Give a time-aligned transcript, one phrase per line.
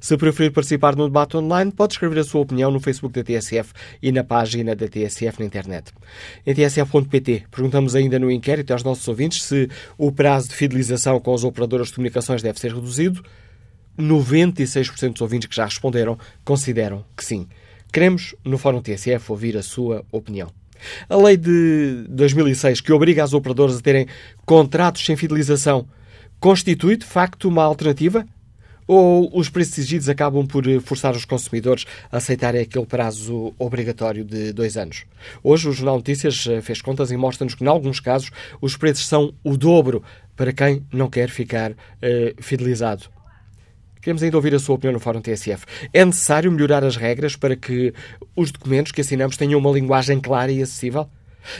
[0.00, 3.72] Se preferir participar no debate online, pode escrever a sua opinião no Facebook da TSF
[4.02, 5.92] e na página da TSF na internet.
[6.46, 11.34] Em tsf.pt, perguntamos ainda no inquérito aos nossos ouvintes se o prazo de fidelização com
[11.34, 13.22] as operadoras de comunicações deve ser reduzido.
[13.98, 17.48] 96% dos ouvintes que já responderam consideram que sim.
[17.92, 20.50] Queremos, no Fórum TSF, ouvir a sua opinião.
[21.08, 24.06] A lei de 2006, que obriga as operadoras a terem
[24.46, 25.88] contratos sem fidelização,
[26.38, 28.24] constitui de facto uma alternativa?
[28.88, 34.50] Ou os preços exigidos acabam por forçar os consumidores a aceitarem aquele prazo obrigatório de
[34.50, 35.04] dois anos?
[35.44, 38.30] Hoje o Jornal Notícias fez contas e mostra-nos que, em alguns casos,
[38.62, 40.02] os preços são o dobro
[40.34, 41.76] para quem não quer ficar uh,
[42.38, 43.10] fidelizado.
[44.00, 45.66] Queremos ainda ouvir a sua opinião no Fórum TSF.
[45.92, 47.92] É necessário melhorar as regras para que
[48.34, 51.06] os documentos que assinamos tenham uma linguagem clara e acessível?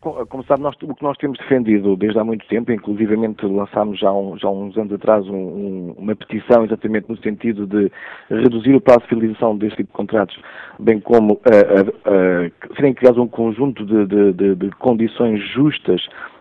[0.00, 4.12] Como sabe, nós, o que nós temos defendido desde há muito tempo, inclusivamente lançámos já,
[4.12, 7.90] um, já uns anos atrás um, um, uma petição exatamente no sentido de
[8.30, 10.38] reduzir o prazo de fidelização deste tipo de contratos,
[10.78, 16.00] bem como uh, uh, uh, serem criados um conjunto de, de, de, de condições justas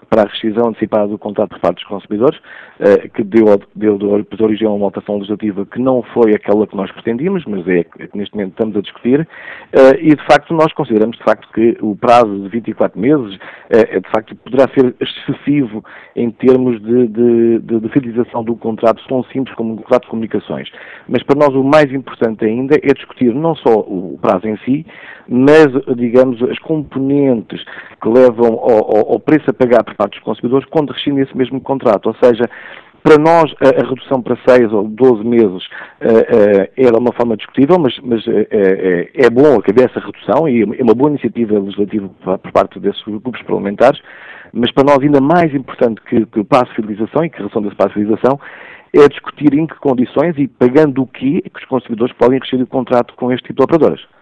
[0.10, 2.40] para a rescisão antecipada do contrato por parte dos consumidores,
[2.80, 3.46] eh, que deu,
[3.76, 7.68] deu, deu origem a uma alteração legislativa que não foi aquela que nós pretendíamos, mas
[7.68, 9.28] é que neste momento estamos a discutir,
[9.74, 13.38] eh, e de facto nós consideramos de facto que o prazo de 24 meses
[13.70, 15.84] eh, de facto poderá ser excessivo
[16.16, 20.10] em termos de, de, de, de fidelização do contrato tão simples como um contrato de
[20.10, 20.70] comunicações.
[21.08, 24.86] Mas para nós o mais importante ainda é discutir não só o prazo em si,
[25.28, 27.64] mas, digamos, as componentes
[28.02, 31.60] que levam ao, ao preço a pagar por parte dos consumidores quando rescindem esse mesmo
[31.60, 32.08] contrato.
[32.08, 32.50] Ou seja,
[33.04, 35.66] para nós, a, a, redução para 6 ou 12 meses
[36.02, 38.32] uh, uh, era uma forma discutível, mas, mas uh,
[39.14, 43.42] é bom haver essa redução e é uma boa iniciativa legislativa por parte desses grupos
[43.44, 44.02] parlamentares,
[44.52, 47.40] mas para nós ainda mais importante que, que o passo de fidelização e que a
[47.40, 48.40] redução desse passo de fidelização
[48.94, 52.70] é discutir em que condições e pagando o quê que os consumidores podem rescindir o
[52.70, 54.17] contrato com este tipo de operadoras.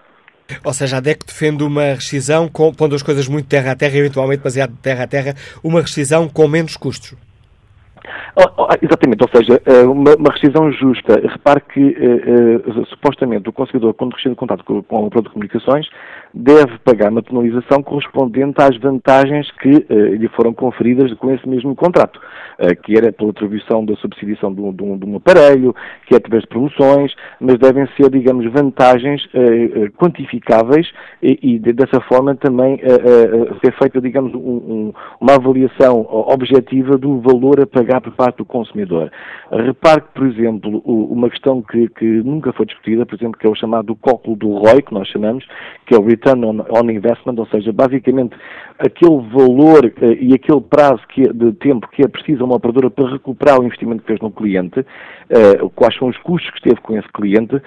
[0.63, 3.97] Ou seja, a DEC defende uma rescisão, com, pondo as coisas muito terra a terra,
[3.97, 7.16] eventualmente baseado terra a terra, uma rescisão com menos custos.
[8.38, 11.22] Oh, oh, exatamente, ou seja, eh, uma, uma rescisão justa.
[11.26, 15.24] Repare que, uh, uh, supostamente, o consumidor, quando rescinde o contrato com, com a operador
[15.24, 15.88] de comunicações,
[16.34, 21.76] deve pagar uma penalização correspondente às vantagens que uh, lhe foram conferidas com esse mesmo
[21.76, 22.20] contrato,
[22.84, 25.76] que era pela atribuição da subsidiação de um, de, um, de um, aparelho,
[26.08, 29.22] que é através de promoções, mas devem ser, digamos, vantagens
[29.98, 30.90] quantificáveis
[31.22, 32.80] e, e, dessa forma também
[33.62, 39.11] ser feita, digamos, um, uma avaliação objetiva do valor a pagar por parte do consumidor.
[39.51, 43.50] Repare que, por exemplo, uma questão que, que, nunca foi discutida, por exemplo, que é
[43.50, 45.45] o chamado cálculo do ROI, que nós chamamos,
[45.86, 48.36] que é o Return on, on Investment, ou seja, basicamente
[48.80, 52.89] aquele valor uh, e aquele prazo é, de tempo que é preciso a uma operadora
[52.89, 56.81] para recuperar o investimento que fez no cliente, uh, quais são os custos que esteve
[56.81, 57.62] com esse cliente,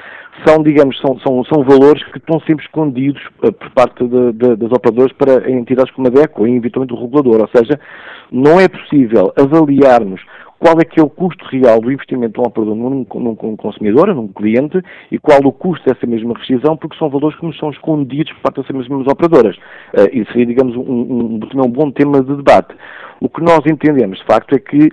[0.46, 4.56] são, digamos, são, são, são valores que estão sempre escondidos uh, por parte de, de,
[4.56, 7.80] das operadoras para entidades como a DECO, e eventualmente o regulador, ou seja,
[8.30, 10.17] não é possível avaliarmos
[10.58, 14.12] qual é que é o custo real do investimento de um operador num, num, consumidor,
[14.14, 17.70] num cliente, e qual o custo dessa mesma rescisão, porque são valores que nos são
[17.70, 19.56] escondidos por parte dessas mesmas operadoras.
[19.56, 22.74] Uh, isso seria, digamos, um, um, um bom tema de debate.
[23.20, 24.90] O que nós entendemos, de facto, é que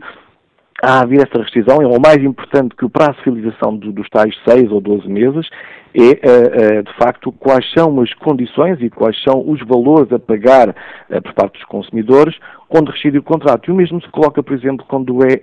[0.81, 4.09] há haver essa rescisão, é o mais importante que o prazo de fidelização do, dos
[4.09, 5.47] tais 6 ou 12 meses
[5.93, 10.19] é, uh, uh, de facto, quais são as condições e quais são os valores a
[10.19, 12.35] pagar uh, por parte dos consumidores
[12.67, 13.69] quando rescinde o contrato.
[13.69, 15.41] E o mesmo se coloca, por exemplo, quando é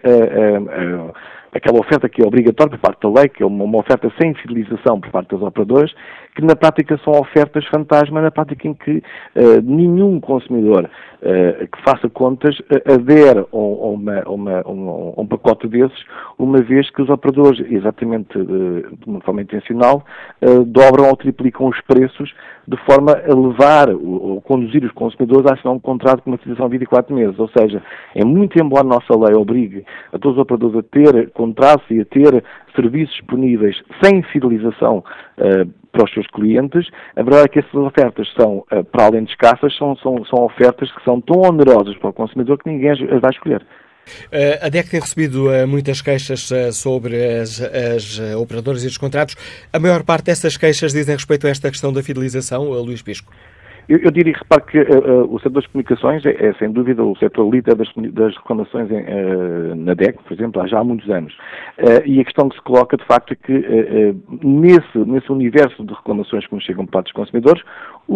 [1.54, 5.00] aquela oferta que é obrigatória por parte da lei, que é uma, oferta sem fidelização
[5.00, 5.92] por parte das operadoras,
[6.34, 9.02] que na prática são ofertas fantasma, na prática em que
[9.36, 15.68] uh, nenhum consumidor uh, que faça contas uh, adere a, uma, uma, um, um, pacote
[15.68, 16.04] desses,
[16.38, 20.04] uma vez que os operadores, exatamente de uma forma intencional,
[20.66, 22.32] dobram ou triplicam os preços
[22.66, 26.68] de forma a levar ou conduzir os consumidores a assinar um contrato com uma fidelização
[26.68, 27.38] de 24 meses.
[27.38, 27.82] Ou seja,
[28.14, 32.00] é muito embora a nossa lei obrigue a todos os operadores a ter contratos e
[32.00, 34.98] a ter serviços disponíveis sem fidelização
[35.38, 39.24] uh, para os seus clientes, a verdade é que essas ofertas são, uh, para além
[39.24, 42.90] de escassas, são, são, são ofertas que são tão onerosas para o consumidor que ninguém
[42.90, 43.62] as vai escolher.
[43.62, 49.36] Uh, a DEC tem recebido muitas queixas sobre as, as operadoras e os contratos.
[49.72, 53.32] A maior parte dessas queixas dizem respeito a esta questão da fidelização, Luís Pisco.
[53.88, 57.16] Eu, eu diria, repare que uh, o setor das comunicações é, é, sem dúvida, o
[57.16, 61.08] setor líder das, das reclamações em, uh, na DEC, por exemplo, há já há muitos
[61.10, 61.36] anos.
[62.06, 66.46] e a questão que se coloca, de facto, é que nesse, nesse universo de reclamações
[66.46, 67.62] que nos chegam parte dos consumidores,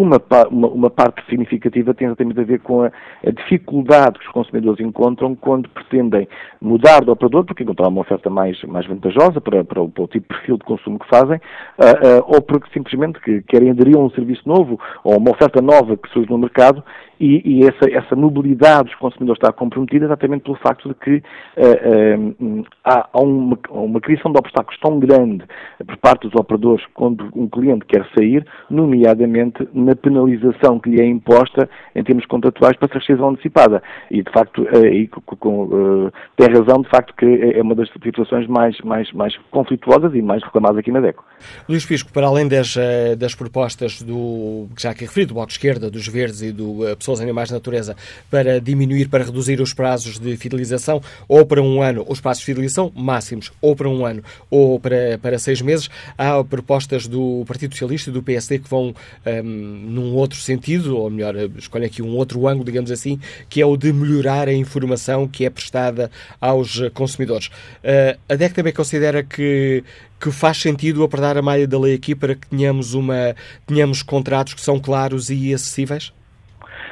[0.00, 0.20] uma,
[0.50, 2.93] uma, uma, parte significativa tem exatamente a ver com a,
[3.25, 6.28] a, dificuldade que os consumidores encontram quando pretendem
[6.60, 10.08] mudar de operador, porque encontrar uma oferta mais, mais vantajosa para, para, o, para o
[10.08, 13.96] tipo de perfil de consumo que fazem, uh, uh, ou porque simplesmente que querem aderir
[13.96, 16.84] a um serviço novo ou uma oferta nova que surge no mercado
[17.19, 22.45] e, e essa, essa, mobilidade dos consumidores está comprometida exatamente pelo facto de que uh,
[22.45, 25.45] uh, há, uma, uma, criação de obstáculos tão grande
[25.87, 31.07] por parte dos operadores quando um cliente quer sair, nomeadamente na penalização que lhe é
[31.07, 33.83] imposta em termos contratuais para rescisão antecipada.
[34.11, 38.47] E, de facto, uh, com, tem razão, de facto, que é, é uma das situações
[38.47, 41.25] mais, mais, mais conflituosas e mais reclamadas aqui na DECO.
[41.69, 42.77] Luís Pisco, para além das,
[43.19, 47.20] das propostas do, já aqui referi, do Bloco de Esquerda, dos Verdes e do pessoas,
[47.20, 47.97] animais natureza,
[48.29, 52.47] para diminuir, para reduzir os prazos de fidelização, ou para um ano, os prazos de
[52.47, 55.88] fidelização máximos, ou para um ano, ou para, para seis meses.
[56.19, 58.94] Há propostas do Partido Socialista e do PSD que vão
[59.25, 63.67] um, num outro sentido, ou melhor, escolhem aqui um outro ângulo, digamos assim, que é
[63.67, 66.11] o de melhorar a informação que é prestada
[66.41, 67.47] aos consumidores.
[67.47, 69.85] Uh, a DEC também considera que
[70.20, 73.37] que faz sentido apertar a malha da lei aqui para que tenhamos, uma,
[73.67, 76.12] tenhamos contratos que são claros e acessíveis?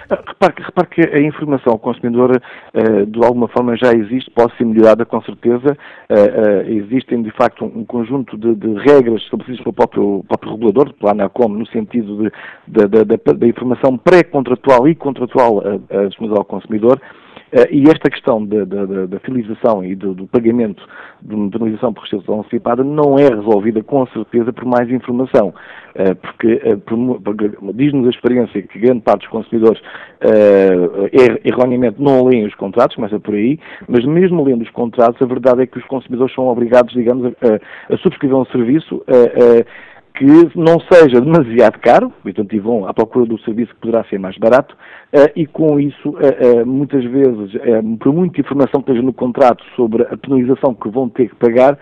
[0.09, 4.65] Repare, repare que a informação ao consumidor, uh, de alguma forma, já existe, pode ser
[4.65, 5.77] melhorada, com certeza.
[6.11, 10.53] Uh, uh, existem, de facto, um, um conjunto de, de, regras estabelecidas pelo próprio, próprio
[10.53, 12.31] regulador, pela ANACOM, no sentido
[12.69, 15.63] de, de, da informação pré-contratual e contratual
[16.09, 17.01] disponível ao consumidor.
[17.55, 20.85] Uh, e esta questão da, da, filização e do, do, pagamento
[21.23, 25.55] de uma penalização por restrição antecipada não é resolvida com certeza por mais informação,
[25.95, 29.81] uh, porque, uh, porque diz-nos a experiência que grande parte dos consumidores
[30.21, 35.27] er, erroneamente não leem os contratos, começa por aí, mas mesmo lendo os contratos, a
[35.27, 39.01] verdade é que os consumidores são obrigados, digamos, a, a subscrever um serviço
[40.15, 40.25] que
[40.55, 44.73] não seja demasiado caro, portanto, vão à procura do serviço que poderá ser mais barato,
[45.13, 47.53] uh, e com isso, uh, uh, muitas vezes,
[47.99, 51.77] por muita informação que esteja no contrato sobre a penalização que vão ter que pagar,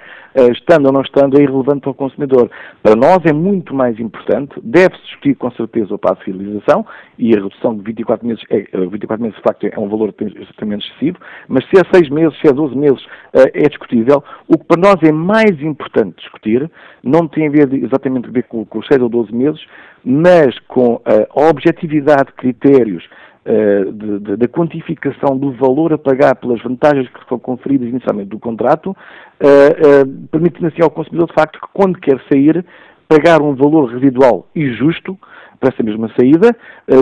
[0.51, 2.51] estando ou não estando, é irrelevante para o consumidor.
[2.83, 6.87] Para nós é muito mais importante, deve-se discutir com certeza o passo de fidelização,
[7.19, 10.89] e a redução de 24 meses, é, 24 meses de facto é um valor extremamente
[10.89, 14.25] excessivo, mas se é 6 meses, se é 12 meses, é discutível.
[14.49, 16.71] O que para nós é mais importante discutir,
[17.03, 19.61] não tem a ver exatamente a ver com, com os 6 ou 12 meses,
[20.05, 23.05] mas com a objetividade de critérios
[23.47, 23.93] uh,
[24.37, 28.95] da quantificação do valor a pagar pelas vantagens que foram conferidas inicialmente do contrato, uh,
[28.95, 32.65] uh, permitindo assim ao consumidor, de facto, que quando quer sair,
[33.09, 35.19] pagar um valor residual e justo
[35.61, 36.57] para essa mesma saída,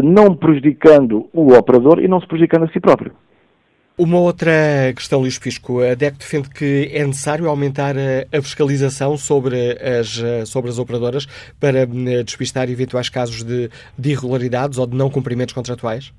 [0.05, 3.13] não prejudicando o operador e não se prejudicando a si próprio.
[4.03, 4.51] Uma outra
[4.97, 5.83] questão, Luís Pisco.
[5.83, 7.95] A DEC defende que é necessário aumentar
[8.33, 11.27] a fiscalização sobre as, sobre as operadoras
[11.61, 16.15] para eh, despistar eventuais casos de, de irregularidades ou de não cumprimentos contratuais?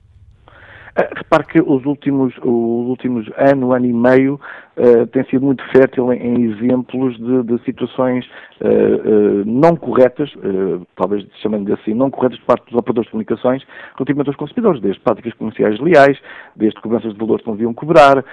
[0.96, 4.40] Ah, repare que os últimos, os últimos ano, ano e meio,
[4.78, 8.26] uh, tem sido muito fértil em, em exemplos de, de situações
[8.62, 10.32] uh, uh, não corretas,
[10.96, 13.64] talvez chamando assim, não corretas por parte dos operadores de comunicações
[13.96, 16.18] relativamente aos consumidores, desde práticas comerciais leais,
[16.56, 18.24] desde cobranças de valores que não deviam cobrar,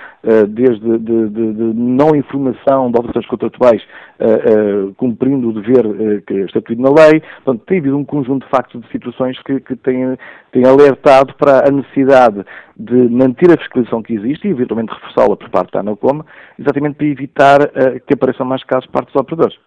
[0.49, 3.83] desde de, de, de, não informação de obrigações contratuais
[4.97, 7.23] cumprindo o dever que é estatuído na lei.
[7.45, 10.17] Portanto, tem havido um conjunto de factos de situações que, que têm,
[10.53, 12.45] têm alertado para a necessidade
[12.79, 16.23] de manter a fiscalização que existe e eventualmente reforçá-la por parte da ANACOM,
[16.59, 19.59] exatamente para evitar uh, que apareçam mais casos por parte dos operadores.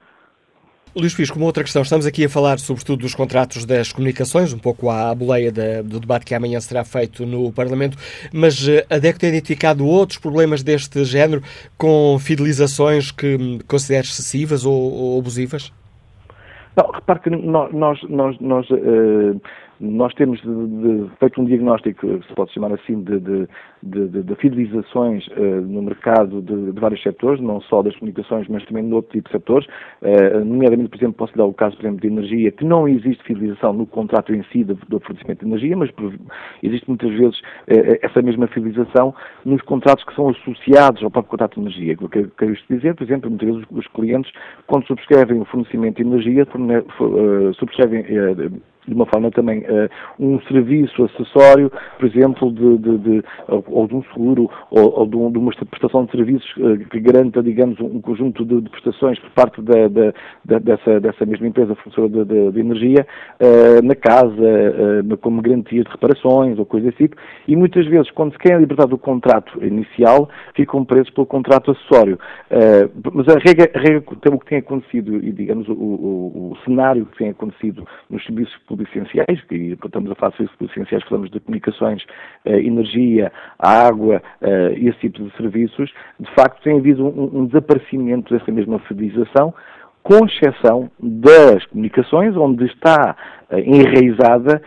[0.94, 1.82] Luís Pisco, uma outra questão.
[1.82, 6.26] Estamos aqui a falar sobretudo dos contratos das comunicações, um pouco à boleia do debate
[6.26, 7.98] que amanhã será feito no Parlamento,
[8.34, 11.42] mas eh, a DEC tem identificado outros problemas deste género
[11.78, 15.72] com fidelizações que considera excessivas ou, ou abusivas?
[16.76, 19.42] Não, repare que nós, nós, nós, nós uh,
[19.82, 25.62] nós temos de, de, feito um diagnóstico, se pode chamar assim, de, de fidelizações uh,
[25.62, 29.32] no mercado de, vários setores, não só das comunicações, mas também de outro tipo de
[29.32, 29.68] setores.
[30.02, 33.24] Uh, nomeadamente, por exemplo, posso dar o caso, por exemplo, de energia, que não existe
[33.24, 36.14] fidelização no contrato em si do, fornecimento de energia, mas por,
[36.62, 41.56] existe muitas vezes uh, essa mesma fidelização nos contratos que são associados ao próprio contrato
[41.56, 41.98] de energia.
[42.00, 44.32] O que quero dizer, por exemplo, muitas vezes os clientes,
[44.68, 46.48] quando subscrevem o fornecimento de energia,
[47.58, 48.06] subscrevem
[48.88, 53.96] de uma forma também uh, um serviço acessório, por exemplo, de, de, de ou, de
[53.96, 57.80] um seguro ou, ou de, um, de, uma prestação de serviços uh, que garanta, digamos,
[57.80, 59.88] um conjunto de, prestações por parte da,
[60.46, 63.06] da, dessa, dessa mesma empresa fornecedora de, energia
[63.40, 64.32] uh, na casa,
[65.22, 67.16] como garantia de reparações ou coisa tipo,
[67.48, 72.20] e muitas vezes, quando se quer libertar do contrato inicial, ficam presos pelo contrato acessório.
[73.14, 77.06] mas a regra, a regra, o que tem acontecido, e digamos, o, o, o cenário
[77.06, 81.04] que tem acontecido nos serviços públicos essenciais, que estamos a falar de serviços públicos essenciais,
[81.04, 82.04] falamos de comunicações,
[82.46, 88.34] eh, energia, água, eh, esse tipo de serviços, de facto tem havido um, um desaparecimento
[88.34, 89.54] dessa mesma fidelização,
[90.04, 93.16] com exceção das comunicações, onde está
[93.52, 94.60] uh, enraizada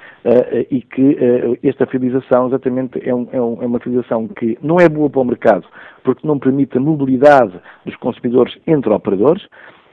[0.70, 1.18] e que
[1.62, 5.20] esta fidelização exatamente é, um, é, um, é, uma fidelização que não é boa para
[5.20, 5.66] o mercado,
[6.04, 7.52] porque não permite a mobilidade
[7.84, 9.44] dos consumidores entre operadores,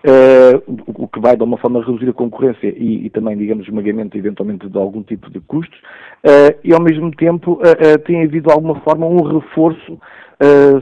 [0.04, 4.18] Uh, o que vai de uma forma reduzir a concorrência e, e, também, digamos, esmagamento
[4.18, 5.78] eventualmente de algum tipo de custos,
[6.26, 10.00] uh, e ao mesmo tempo uh, tem havido de alguma forma um reforço,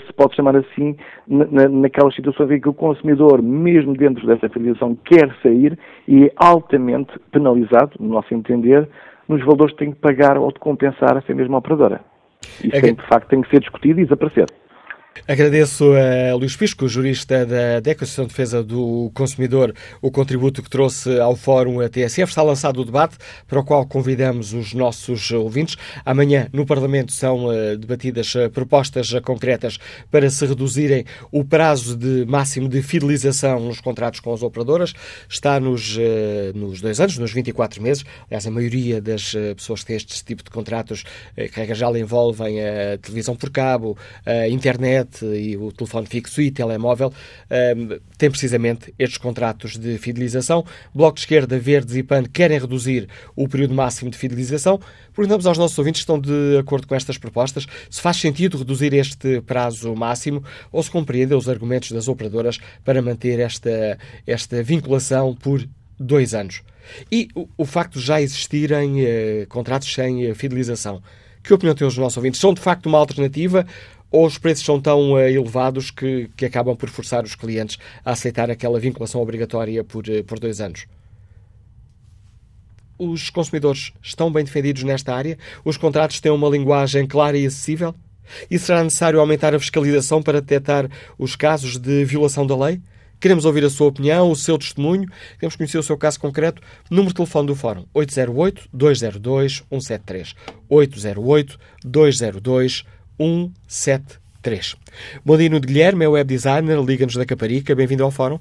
[0.08, 0.96] se pode chamar assim,
[1.28, 6.32] na, naquelas situações em que o consumidor, mesmo dentro dessa filiação, quer sair e é
[6.38, 8.88] altamente penalizado, no nosso entender,
[9.28, 12.00] nos valores que tem que pagar ou de compensar essa mesma operadora.
[12.64, 14.46] Isso é tem, de facto tem que ser discutido e desaparecer.
[15.28, 20.70] Agradeço a Luís Pisco, jurista da DECO, Associação de Defesa do Consumidor, o contributo que
[20.70, 22.30] trouxe ao Fórum TSF.
[22.30, 25.78] Está lançado o debate para o qual convidamos os nossos ouvintes.
[26.06, 29.78] Amanhã, no Parlamento, são uh, debatidas uh, propostas concretas
[30.10, 34.94] para se reduzirem o prazo de máximo de fidelização nos contratos com as operadoras.
[35.28, 35.98] Está nos,
[36.56, 38.06] nos dois anos, nos 24 meses.
[38.28, 41.04] Aliás, a maioria das pessoas que têm este tipo de contratos,
[41.36, 46.52] que já envolvem a televisão por cabo, a internet, internet e o telefone fixo e
[46.52, 47.14] telemóvel
[47.50, 50.66] um, têm precisamente estes contratos de fidelização.
[50.94, 54.80] Bloco de Esquerda, Verdes e PAN querem reduzir o período máximo de fidelização.
[55.14, 58.94] Perguntamos aos nossos ouvintes se estão de acordo com estas propostas, se faz sentido reduzir
[58.94, 65.36] este prazo máximo ou se compreendem os argumentos das operadoras para manter esta, esta vinculação
[65.36, 65.68] por
[66.00, 66.62] dois anos.
[67.12, 71.04] E o, o facto de já existirem eh, contratos sem eh, fidelização.
[71.44, 72.40] Que opinião têm os nossos ouvintes?
[72.40, 73.66] São de facto uma alternativa
[74.12, 78.12] ou os preços são tão uh, elevados que, que acabam por forçar os clientes a
[78.12, 80.86] aceitar aquela vinculação obrigatória por, uh, por dois anos?
[82.98, 85.38] Os consumidores estão bem defendidos nesta área?
[85.64, 87.96] Os contratos têm uma linguagem clara e acessível?
[88.50, 92.82] E será necessário aumentar a fiscalização para detectar os casos de violação da lei?
[93.20, 95.10] Queremos ouvir a sua opinião, o seu testemunho.
[95.36, 96.62] Queremos conhecer o seu caso concreto.
[96.90, 100.36] Número de telefone do Fórum: 808-202-173.
[100.70, 102.86] 808-202-173.
[103.20, 104.78] 173.
[105.26, 107.76] Bom dia, Nuno Guilherme, é web designer, liga-nos da Caparica.
[107.76, 108.40] Bem-vindo ao Fórum.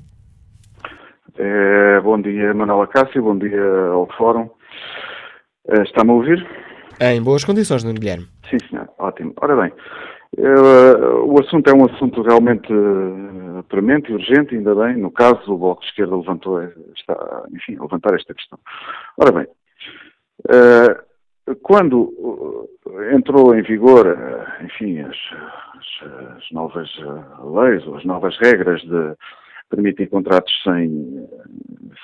[1.36, 3.60] É, bom dia, Manuela Cássio, bom dia
[3.92, 4.48] ao Fórum.
[5.68, 6.46] É, Está-me a ouvir?
[7.00, 8.28] Em boas condições, Nuno Guilherme.
[8.48, 9.34] Sim, senhor, ótimo.
[9.40, 9.72] Ora bem,
[10.38, 12.72] uh, o assunto é um assunto realmente
[13.68, 14.96] premente e urgente, ainda bem.
[14.96, 16.62] No caso, o Bloco de Esquerda levantou,
[16.96, 18.58] está, enfim, levantar esta questão.
[19.16, 19.46] Ora bem,
[21.62, 22.68] quando uh,
[23.12, 25.16] entrou em vigor, uh, enfim, as,
[25.76, 29.14] as, as novas uh, leis ou as novas regras de
[29.70, 31.28] permitem contratos sem,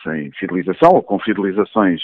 [0.03, 2.03] sem fidelização ou com fidelizações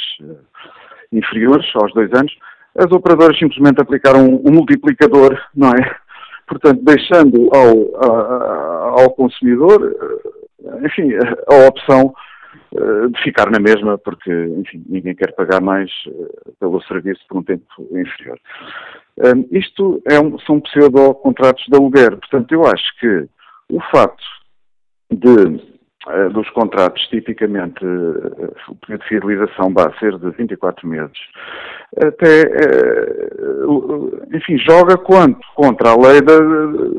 [1.12, 2.34] inferiores aos dois anos,
[2.78, 5.96] as operadoras simplesmente aplicaram um multiplicador, não é?
[6.48, 9.94] Portanto, deixando ao, ao consumidor,
[10.82, 11.10] enfim,
[11.46, 12.29] a opção eh,
[12.72, 17.42] de ficar na mesma, porque, enfim, ninguém quer pagar mais eh, pelo serviço por um
[17.42, 18.38] tempo inferior.
[19.18, 22.16] Um, isto é um, são pseudo-contratos de aluguer.
[22.16, 23.28] Portanto, eu acho que
[23.70, 24.22] o facto
[25.10, 25.60] de,
[26.32, 31.18] dos contratos, tipicamente, o período de fidelização vai ser de 24 meses,
[31.96, 36.38] até, eh, enfim, joga quanto contra a lei da,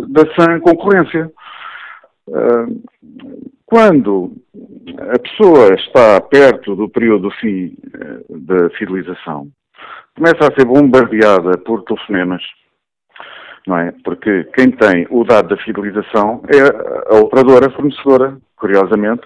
[0.09, 1.31] da sã concorrência.
[3.65, 4.33] Quando
[4.97, 7.75] a pessoa está perto do período do fim
[8.29, 9.47] da fidelização,
[10.15, 12.43] começa a ser bombardeada por telefonemas,
[13.65, 13.93] não é?
[14.03, 19.23] Porque quem tem o dado da fidelização é a operadora fornecedora, curiosamente.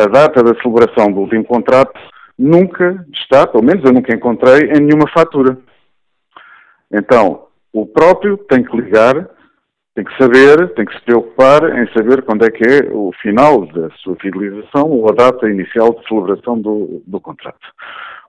[0.00, 1.98] A data da celebração do último contrato
[2.38, 5.56] nunca está, pelo menos eu nunca encontrei, em nenhuma fatura.
[6.92, 9.28] Então, o próprio tem que ligar,
[9.94, 13.64] tem que saber, tem que se preocupar em saber quando é que é o final
[13.66, 17.66] da sua fidelização ou a data inicial de celebração do, do contrato.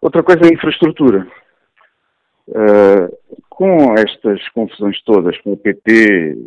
[0.01, 1.27] Outra coisa é a infraestrutura.
[2.47, 6.37] Uh, com estas confusões todas, com o PT,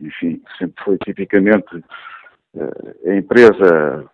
[0.00, 4.08] enfim, sempre foi tipicamente uh, a empresa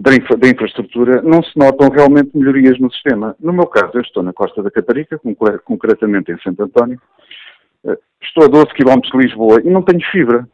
[0.00, 3.36] da, infra, da, infraestrutura, não se notam realmente melhorias no sistema.
[3.38, 5.20] No meu caso, eu estou na Costa da Caparica,
[5.64, 6.98] concretamente em Santo António,
[8.22, 10.48] estou a 12 km de Lisboa e não tenho fibra.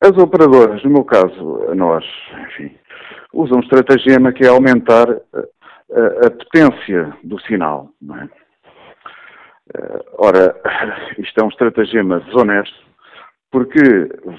[0.00, 2.04] as operadoras, no meu caso, nós,
[2.48, 2.74] enfim,
[3.32, 7.90] usam um estratagema que é aumentar a, a potência do sinal.
[8.20, 8.40] É?
[9.74, 10.54] Eh, ora,
[11.18, 12.76] isto é um estratagema desonesto,
[13.50, 13.80] porque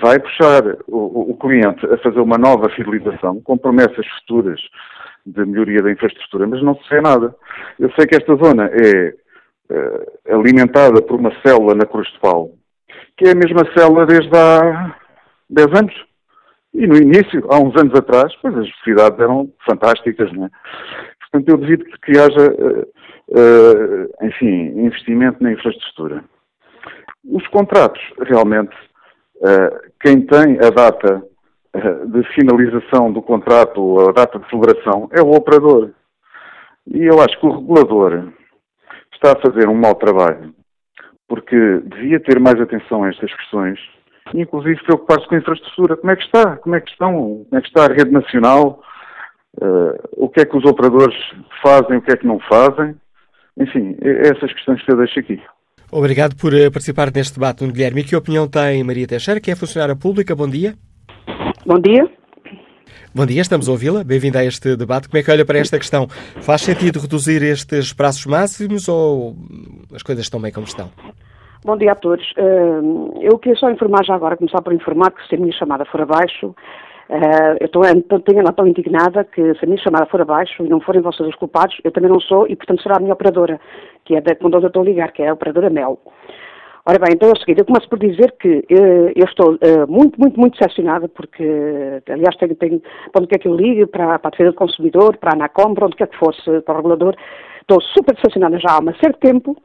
[0.02, 4.60] vai puxar o, o, cliente a fazer uma nova fidelização com promessas futuras
[5.26, 7.36] de melhoria da infraestrutura, mas não se vê nada.
[7.80, 9.14] Eu sei que esta zona é
[9.72, 12.52] uh, alimentada por uma célula na Cruz de Paulo,
[13.18, 14.96] que é a mesma célula desde há
[15.50, 16.12] 10 anos.
[16.74, 20.50] E no início, há uns anos atrás, pois as velocidades eram fantásticas, não é?
[21.20, 22.88] Portanto, eu devido que haja, uh,
[23.30, 26.24] uh, enfim, investimento na infraestrutura.
[27.26, 28.76] Os contratos, realmente,
[29.38, 31.24] uh, quem tem a data
[32.08, 35.92] de finalização do contrato, a data de celebração, é o operador.
[36.86, 38.34] E eu acho que o regulador
[39.22, 40.54] está a fazer um mau trabalho,
[41.28, 43.80] porque devia ter mais atenção a estas questões,
[44.34, 45.96] inclusive preocupar-se com a infraestrutura.
[45.96, 46.58] Como é que está?
[46.58, 47.14] Como é que estão?
[47.14, 48.82] Como é que está a rede nacional?
[49.62, 51.16] Uh, o que é que os operadores
[51.62, 52.96] fazem, o que é que não fazem.
[53.60, 55.40] Enfim, essas questões que eu deixo aqui.
[55.92, 58.00] Obrigado por eh, participar neste debate, Guilherme.
[58.00, 60.34] E que opinião tem Maria Teixeira, que é funcionária pública?
[60.34, 60.74] Bom dia.
[61.66, 62.10] Bom dia.
[63.14, 64.06] Bom dia, estamos a ouvi-la.
[64.06, 65.10] Bem-vinda a este debate.
[65.10, 66.08] Como é que olha para esta questão?
[66.40, 69.36] Faz sentido reduzir estes prazos máximos ou
[69.94, 70.90] as coisas estão bem como estão?
[71.66, 72.26] Bom dia a todos.
[72.38, 72.82] Eh,
[73.22, 76.02] eu queria só informar já agora, começar por informar que se a minha chamada for
[76.02, 76.56] abaixo,
[77.10, 77.68] Uh, eu
[78.22, 81.28] tenho lá tão indignada que se a minha chamada for abaixo e não forem vocês
[81.28, 83.60] os culpados, eu também não sou e, portanto, será a minha operadora,
[84.06, 86.00] que é da quando eu estou a ligar, que é a operadora Mel.
[86.84, 89.88] Ora bem, então é o seguinte, eu começo por dizer que uh, eu estou uh,
[89.88, 91.44] muito, muito, muito decepcionada, porque,
[92.10, 95.16] aliás, tenho, tenho, para onde quer que eu ligue, para, para a defesa do consumidor,
[95.18, 97.16] para a ANACOM, para onde quer que fosse, para o regulador,
[97.62, 99.56] estou super decepcionada já há um certo tempo,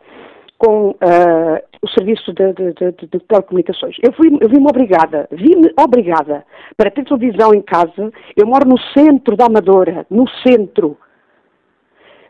[0.59, 3.97] com uh, o serviço de, de, de, de telecomunicações.
[4.03, 6.45] Eu, fui, eu vi-me obrigada, vi-me obrigada
[6.77, 8.13] para ter televisão em casa.
[8.37, 10.97] Eu moro no centro da Amadora, no centro.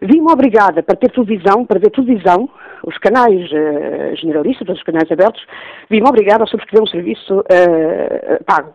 [0.00, 2.48] Vi-me obrigada para ter televisão, para ver televisão,
[2.84, 5.44] os canais uh, generalistas, os canais abertos,
[5.88, 8.74] vi-me obrigada a subscrever um serviço uh, pago.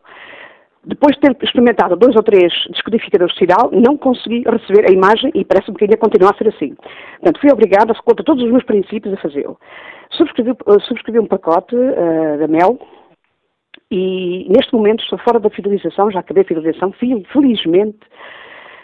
[0.83, 5.31] Depois de ter experimentado dois ou três descodificadores de sinal, não consegui receber a imagem
[5.35, 6.75] e parece-me que ainda continua a ser assim.
[7.19, 9.59] Portanto, fui obrigada, contra todos os meus princípios, a fazê-lo.
[10.09, 10.53] Subscrevi,
[10.87, 12.79] subscrevi, um pacote uh, da Mel
[13.91, 16.91] e neste momento estou fora da fidelização, já acabei a fidelização,
[17.31, 17.99] felizmente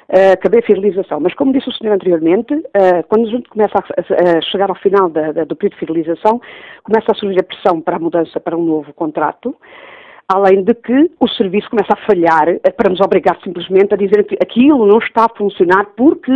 [0.10, 1.20] uh, a fidelização.
[1.20, 4.76] Mas como disse o senhor anteriormente, uh, quando a gente começa a, a chegar ao
[4.76, 6.42] final da, da, do período de fidelização,
[6.84, 9.56] começa a surgir a pressão para a mudança para um novo contrato,
[10.28, 14.26] além de que o serviço começa a falhar eh, para nos obrigar simplesmente a dizer
[14.26, 16.34] que aquilo não está a funcionar porque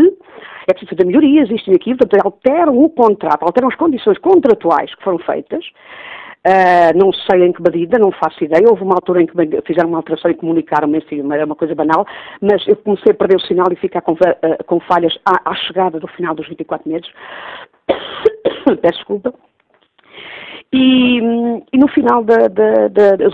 [0.67, 4.93] é preciso fazer melhorias, isto e aquilo, portanto, alteram o contrato, alteram as condições contratuais
[4.95, 5.65] que foram feitas.
[6.45, 8.65] Uh, não sei em que medida, não faço ideia.
[8.67, 12.05] Houve uma altura em que fizeram uma alteração e comunicaram-me, enfim, era uma coisa banal,
[12.41, 15.53] mas eu comecei a perder o sinal e ficar com, uh, com falhas à, à,
[15.53, 17.07] chegada do final dos 24 meses.
[18.81, 19.33] Peço desculpa.
[20.73, 21.17] E,
[21.73, 23.27] e, no final, da, da, da,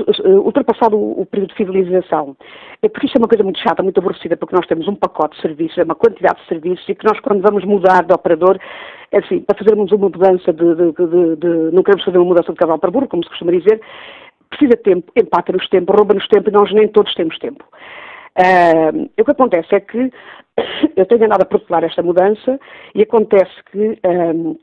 [0.44, 2.36] ultrapassado o, o, período de fidelização,
[2.82, 5.36] é porque isto é uma coisa muito chata, muito aborrecida, porque nós temos um pacote
[5.36, 8.58] de serviços, é uma quantidade de serviços, e que nós, quando vamos mudar de operador,
[9.12, 12.52] é assim, para fazermos uma mudança de, de, de, de não queremos fazer uma mudança
[12.52, 13.82] de cavalo para burro, como se costuma dizer,
[14.50, 17.64] precisa de tempo, empata-nos tempo, rouba-nos tempo, e nós nem todos temos tempo.
[18.36, 20.12] Uh, o que acontece é que
[20.96, 22.60] eu tenho andado a protelar esta mudança
[22.96, 24.00] e acontece que.
[24.04, 24.58] Uh,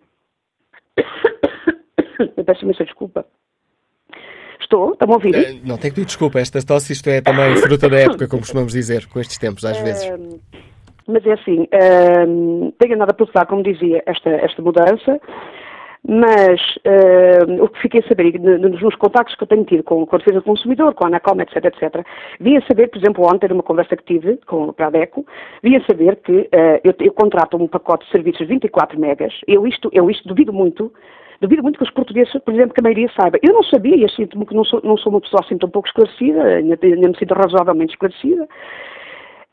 [2.37, 3.24] Eu peço imensa desculpa.
[4.61, 4.92] Estou?
[4.92, 5.35] Está-me a ouvir?
[5.35, 6.38] Uh, não, tenho que pedir desculpa.
[6.40, 9.79] Esta tosse, isto é também fruta da época, como costumamos dizer, com estes tempos, às
[9.79, 10.05] vezes.
[10.09, 10.40] Uh,
[11.07, 15.20] Mas é assim, uh, tenho andado a processar, como dizia, esta, esta mudança,
[16.07, 20.16] mas uh, o que fiquei a saber, nos contactos que eu tenho tido com, com
[20.16, 22.07] a defesa do consumidor, com a Anacom, etc, etc,
[22.38, 25.27] vim a saber, por exemplo, ontem, numa conversa que tive com a Pradeco,
[25.62, 29.33] vim a saber que uh, eu, eu, contrato um pacote de serviços de 24 megas,
[29.48, 30.92] eu isto, eu isto duvido muito,
[31.44, 33.38] duvido muito que os portugueses, por exemplo, que a maioria saiba.
[33.42, 35.88] Eu não sabia, e sinto-me que não sou, não sou uma pessoa assim tão pouco
[35.88, 38.48] esclarecida, ainda, me sinto razoavelmente esclarecida.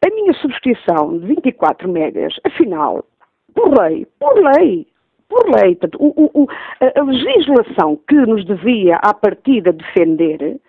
[0.06, 3.06] A minha subscrição de 24 megas, afinal,
[3.54, 4.88] por lei, por lei,
[5.30, 6.48] por lei, portanto, o, o,
[6.80, 10.60] a legislação que nos devia, à partida, defender,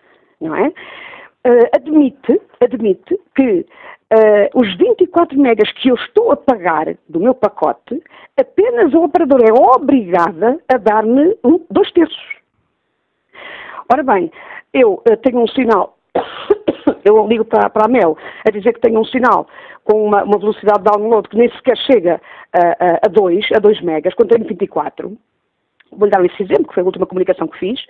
[0.40, 0.68] não é?
[1.44, 3.66] Uh, admite, admite que
[4.12, 8.02] uh, os 24 megas que eu estou a pagar do meu pacote,
[8.38, 12.36] apenas a operadora é obrigada a dar-me um, dois terços.
[13.92, 14.30] Ora bem,
[14.72, 15.96] eu uh, tenho um sinal,
[17.04, 19.46] eu ligo para, para a Mel a dizer que tenho um sinal
[19.84, 22.20] com uma, uma velocidade de download que nem sequer chega
[23.02, 25.16] a 2 a 2 megas, quando tenho 24.
[25.90, 27.80] Vou-lhe dar esse exemplo, que foi a última comunicação que fiz.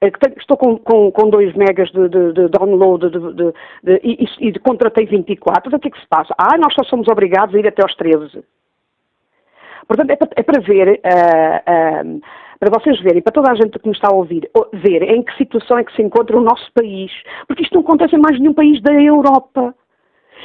[0.00, 5.04] Tenho, estou com, com, com 2 megas de, de, de download de, e, e contratei
[5.04, 5.68] 24.
[5.68, 6.34] Então o que é que se passa?
[6.38, 8.42] Ah, nós só somos obrigados a ir até aos 13.
[9.86, 12.20] Portanto, é para, é para ver, uh, uh,
[12.58, 15.36] para vocês verem, para toda a gente que me está a ouvir, ver em que
[15.36, 17.12] situação é que se encontra o nosso país.
[17.46, 19.74] Porque isto não acontece em mais nenhum país da Europa.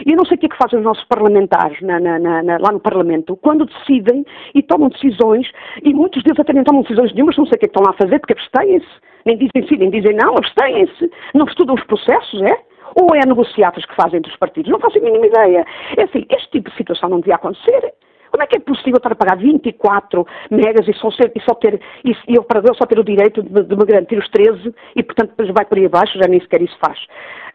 [0.06, 2.58] E eu não sei o que é que fazem os nossos parlamentares na, na, na,
[2.58, 5.50] lá no Parlamento, quando decidem e tomam decisões,
[5.82, 7.84] e muitos deles até nem tomam decisões nenhumas, não sei o que é que estão
[7.84, 9.15] lá a fazer, porque abstêm-se.
[9.26, 11.12] Nem dizem sim, nem dizem não, abstêm-se.
[11.34, 12.62] Não estudam os processos, é?
[13.02, 14.72] Ou é negociatas que fazem entre os partidos?
[14.72, 15.66] Não faço a mínima ideia.
[15.98, 17.94] É assim, este tipo de situação não devia acontecer.
[18.30, 21.56] Como é que é possível estar a pagar 24 megas e só, ser, e só
[21.56, 24.76] ter, e, e o operador só ter o direito de, de me garantir os 13
[24.96, 27.00] e, portanto, depois vai por aí abaixo, já nem sequer isso faz.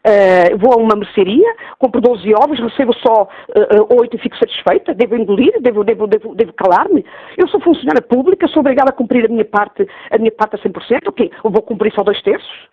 [0.00, 1.46] Uh, vou a uma mercearia,
[1.78, 6.06] compro 12 ovos, recebo só uh, uh, 8 e fico satisfeita, devo engolir, devo, devo,
[6.06, 7.04] devo, devo calar-me.
[7.36, 10.58] Eu sou funcionária pública, sou obrigada a cumprir a minha parte, a minha parte a
[10.58, 11.30] 100%, o quê?
[11.44, 12.68] Eu vou cumprir só dois terços?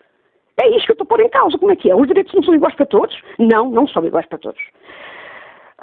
[0.58, 1.96] É isto que eu estou a pôr em causa, como é que é?
[1.96, 3.16] Os direitos não são iguais para todos?
[3.38, 4.62] Não, não são iguais para todos.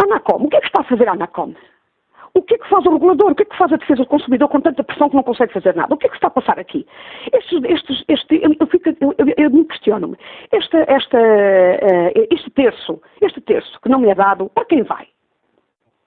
[0.03, 1.55] Anacom, o que é que está a fazer a Anacom?
[2.37, 3.31] O que é que faz o regulador?
[3.31, 5.53] O que é que faz a defesa do consumidor com tanta pressão que não consegue
[5.53, 5.94] fazer nada?
[5.94, 6.85] O que é que está a passar aqui?
[7.33, 8.51] Estes, estes, este, eu,
[9.01, 10.16] eu, eu, eu me questiono-me.
[10.51, 15.07] Esta, esta, uh, este terço, este terço que não me é dado, para quem vai?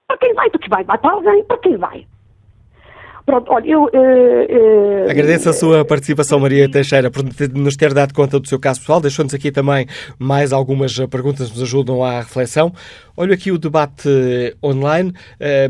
[0.06, 0.50] Para quem vai?
[0.50, 2.06] Porque vai, vai para alguém, para quem vai?
[3.28, 3.82] Pronto, olha, eu.
[3.82, 5.10] Uh, uh...
[5.10, 7.22] Agradeço a sua participação, Maria Teixeira, por
[7.54, 9.02] nos ter dado conta do seu caso pessoal.
[9.02, 9.86] Deixou-nos aqui também
[10.18, 12.72] mais algumas perguntas que nos ajudam à reflexão.
[13.20, 14.08] Olho aqui o debate
[14.62, 15.12] online.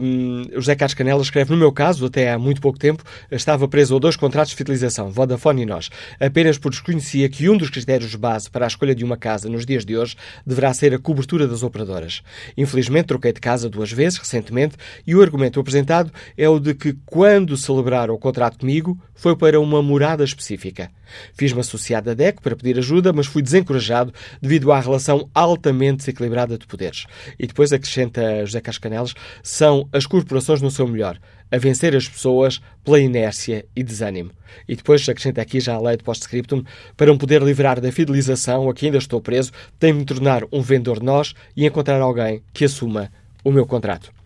[0.03, 3.67] Um, o José Carlos Canela escreve: No meu caso, até há muito pouco tempo, estava
[3.67, 5.89] preso a dois contratos de fidelização, Vodafone e nós,
[6.21, 9.49] apenas por desconhecia que um dos critérios de base para a escolha de uma casa
[9.49, 10.15] nos dias de hoje
[10.47, 12.21] deverá ser a cobertura das operadoras.
[12.55, 16.99] Infelizmente, troquei de casa duas vezes recentemente e o argumento apresentado é o de que
[17.07, 20.91] quando quando celebraram o contrato comigo, foi para uma morada específica.
[21.33, 26.59] Fiz-me associado à DEC para pedir ajuda, mas fui desencorajado devido à relação altamente desequilibrada
[26.59, 27.07] de poderes.
[27.39, 31.19] E depois acrescenta José Cascanelas, são as corporações no seu melhor,
[31.51, 34.31] a vencer as pessoas pela inércia e desânimo.
[34.69, 36.63] E depois acrescenta aqui já a lei de post-scriptum,
[36.99, 40.43] para me poder livrar da fidelização a que ainda estou preso, tenho de me tornar
[40.53, 43.11] um vendedor de nós e encontrar alguém que assuma
[43.43, 44.18] o meu contrato.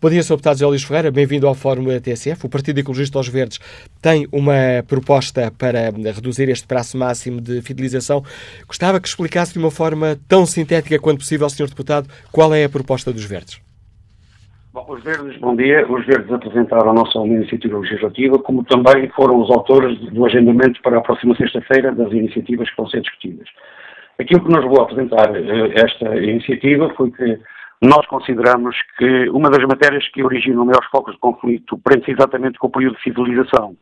[0.00, 0.36] Bom dia, Sr.
[0.36, 2.46] Deputado José Luís Ferreira, bem-vindo ao Fórum da TSF.
[2.46, 3.58] O Partido Ecologista aos Verdes
[4.00, 8.22] tem uma proposta para reduzir este prazo máximo de fidelização.
[8.66, 11.68] Gostava que explicasse de uma forma tão sintética quanto possível, Sr.
[11.68, 13.60] Deputado, qual é a proposta dos Verdes.
[14.72, 15.84] Bom, os Verdes, bom dia.
[15.90, 20.98] Os Verdes apresentaram a nossa iniciativa legislativa, como também foram os autores do agendamento para
[20.98, 23.48] a próxima sexta-feira das iniciativas que vão ser discutidas.
[24.18, 27.38] Aquilo que nos levou a apresentar eh, esta iniciativa foi que
[27.80, 32.66] nós consideramos que uma das matérias que originam maiores focos de conflito prende-se exatamente com
[32.66, 33.76] o período de civilização.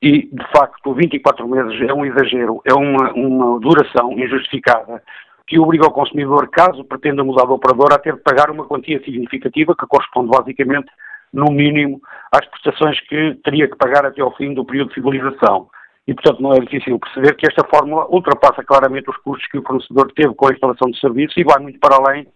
[0.00, 5.02] E, de facto, 24 meses é um exagero, é uma, uma duração injustificada
[5.46, 9.02] que obriga o consumidor, caso pretenda mudar de operador, a ter de pagar uma quantia
[9.04, 10.90] significativa que corresponde basicamente,
[11.32, 12.00] no mínimo,
[12.32, 15.68] às prestações que teria que pagar até ao fim do período de civilização.
[16.06, 19.62] E, portanto, não é difícil perceber que esta fórmula ultrapassa claramente os custos que o
[19.62, 22.26] fornecedor teve com a instalação de serviços e vai muito para além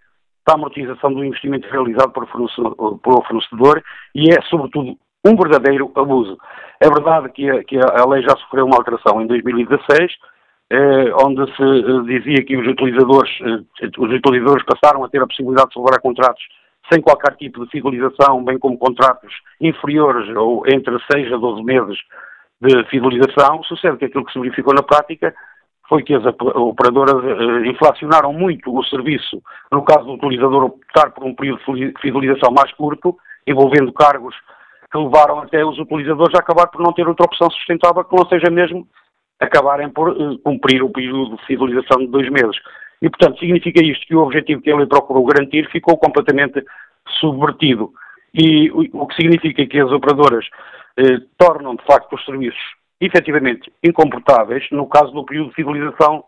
[0.50, 3.82] da amortização do investimento realizado pelo fornecedor
[4.14, 6.36] e é, sobretudo, um verdadeiro abuso.
[6.80, 10.12] É verdade que a, que a lei já sofreu uma alteração em 2016,
[10.72, 15.26] eh, onde se eh, dizia que os utilizadores, eh, os utilizadores passaram a ter a
[15.26, 16.42] possibilidade de celebrar contratos
[16.90, 21.98] sem qualquer tipo de fidelização, bem como contratos inferiores ou entre 6 a 12 meses
[22.60, 23.62] de fidelização.
[23.64, 25.34] Sucede que aquilo que se verificou na prática
[25.90, 26.22] foi que as
[26.54, 31.92] operadoras eh, inflacionaram muito o serviço, no caso do utilizador optar por um período de
[32.00, 34.36] fidelização mais curto, envolvendo cargos
[34.90, 38.24] que levaram até os utilizadores a acabar por não ter outra opção sustentável que não
[38.28, 38.86] seja mesmo
[39.40, 42.56] acabarem por uh, cumprir o período de fidelização de dois meses.
[43.02, 46.62] E, portanto, significa isto que o objetivo que ele procurou garantir ficou completamente
[47.18, 47.90] subvertido.
[48.32, 50.46] E o que significa que as operadoras
[50.96, 56.24] eh, tornam, de facto, os serviços efetivamente incomportáveis no caso do período de fidelização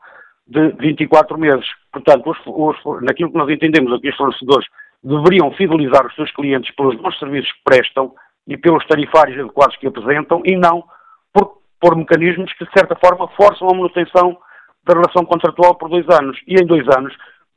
[0.47, 1.67] de 24 meses.
[1.93, 4.67] Portanto, os, os, naquilo que nós entendemos aqui, os fornecedores
[5.03, 8.15] deveriam fidelizar os seus clientes pelos bons serviços que prestam
[8.47, 10.85] e pelos tarifários adequados que apresentam e não
[11.33, 14.37] por, por mecanismos que, de certa forma, forçam a manutenção
[14.85, 16.39] da relação contratual por dois anos.
[16.47, 17.15] E em dois anos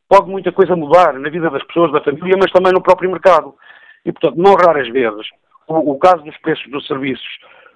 [0.07, 3.55] pode muita coisa mudar na vida das pessoas, da família, mas também no próprio mercado.
[4.05, 5.27] E, portanto, não raras vezes,
[5.67, 7.25] o, o caso dos preços dos serviços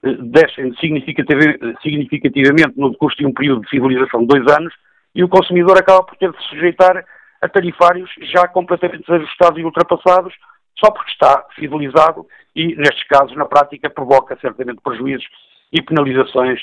[0.01, 4.73] descem significativamente no decurso de um período de fidelização de dois anos
[5.13, 7.03] e o consumidor acaba por ter de se sujeitar
[7.41, 10.33] a tarifários já completamente desajustados e ultrapassados
[10.77, 15.27] só porque está fidelizado e, nestes casos, na prática, provoca certamente prejuízos
[15.71, 16.61] e penalizações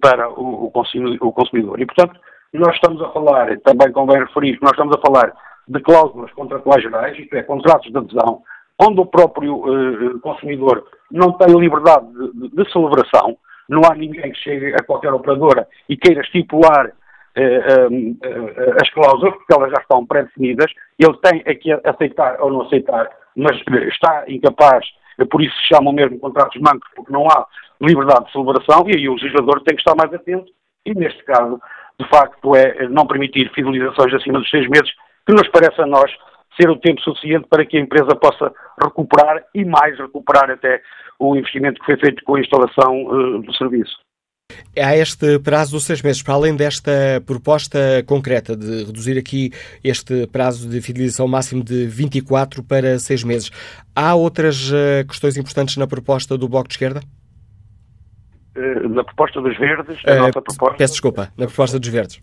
[0.00, 1.80] para o, consumidor.
[1.80, 2.18] E, portanto,
[2.52, 5.32] nós estamos a falar, também convém referir nós estamos a falar
[5.68, 8.42] de cláusulas contratuais gerais, isto é, contratos de adesão,
[8.78, 13.36] onde o próprio uh, consumidor não tem liberdade de, de, de, celebração,
[13.68, 19.54] não há ninguém que chegue a qualquer operadora e queira estipular uh, as cláusulas, porque
[19.54, 23.56] elas já estão pré-definidas, ele tem é que aceitar ou não aceitar, mas
[23.88, 24.86] está incapaz,
[25.30, 27.46] por isso se chamam mesmo contratos mancos, porque não há
[27.80, 30.50] liberdade de celebração, e aí o legislador tem que estar mais atento,
[30.86, 31.60] e neste caso,
[32.00, 34.90] de facto, é não permitir fidelizações acima dos seis meses,
[35.26, 36.10] que nos parece a nós
[36.60, 40.80] ser o tempo suficiente para que a empresa possa recuperar e mais recuperar até
[41.18, 43.96] o investimento que foi feito com a instalação uh, do serviço.
[44.76, 49.50] Há este prazo dos seis meses, para além desta proposta concreta de reduzir aqui
[49.84, 53.50] este prazo de fidelização máximo de 24 para seis meses,
[53.94, 57.00] há outras uh, questões importantes na proposta do Bloco de Esquerda?
[58.56, 60.76] Uh, na proposta dos Verdes, a nossa proposta...
[60.76, 62.22] Peço desculpa, na proposta dos Verdes.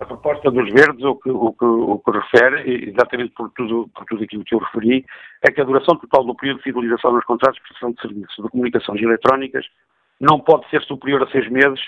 [0.00, 4.04] A proposta dos verdes, o que, o que, o que refere, exatamente por tudo, por
[4.04, 5.04] tudo aquilo que eu referi,
[5.42, 8.36] é que a duração total do período de fidelização nos contratos de prestação de serviços
[8.36, 9.66] de comunicações eletrónicas
[10.20, 11.80] não pode ser superior a seis meses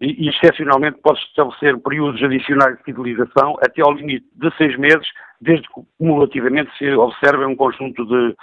[0.00, 5.06] e, e excepcionalmente, pode estabelecer períodos adicionais de fidelização até ao limite de seis meses,
[5.40, 8.36] desde que cumulativamente se observe um conjunto de,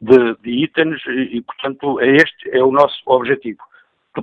[0.00, 3.58] de, de itens e, e, portanto, é este é o nosso objetivo.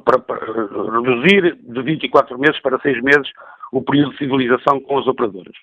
[0.05, 3.27] Para, para reduzir de 24 meses para seis meses
[3.71, 5.55] o período de civilização com as operadoras.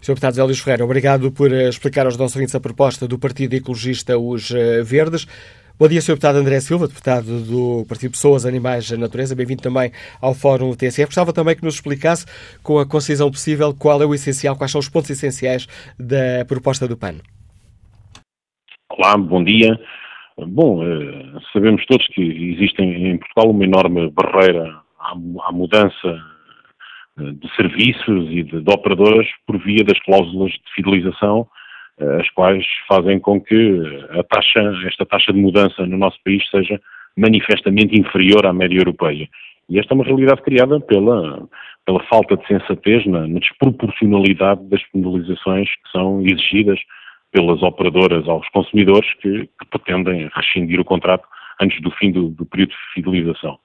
[0.00, 0.14] Sr.
[0.14, 3.54] Deputado Zé Luís Ferreira, obrigado por eh, explicar aos nossos ouvintes a proposta do Partido
[3.54, 5.26] Ecologista Os eh, Verdes.
[5.78, 6.14] Bom dia, Sr.
[6.14, 9.36] Deputado André Silva, deputado do Partido Pessoas, Animais e Natureza.
[9.36, 11.06] Bem-vindo também ao Fórum TSF.
[11.06, 12.26] Gostava também que nos explicasse,
[12.64, 16.88] com a concisão possível, qual é o essencial, quais são os pontos essenciais da proposta
[16.88, 17.14] do PAN.
[18.90, 19.78] Olá, bom dia.
[20.36, 26.20] Bom, eh, sabemos todos que existem em Portugal uma enorme barreira à mudança
[27.18, 31.46] de serviços e de, de operadoras por via das cláusulas de fidelização,
[31.98, 36.42] eh, as quais fazem com que a taxa, esta taxa de mudança no nosso país
[36.50, 36.80] seja
[37.16, 39.28] manifestamente inferior à média europeia.
[39.68, 41.46] E esta é uma realidade criada pela,
[41.84, 46.78] pela falta de sensatez na, na desproporcionalidade das penalizações que são exigidas
[47.32, 51.26] pelas operadoras aos consumidores que, que pretendem rescindir o contrato
[51.60, 53.58] antes do fim do, do período de fidelização.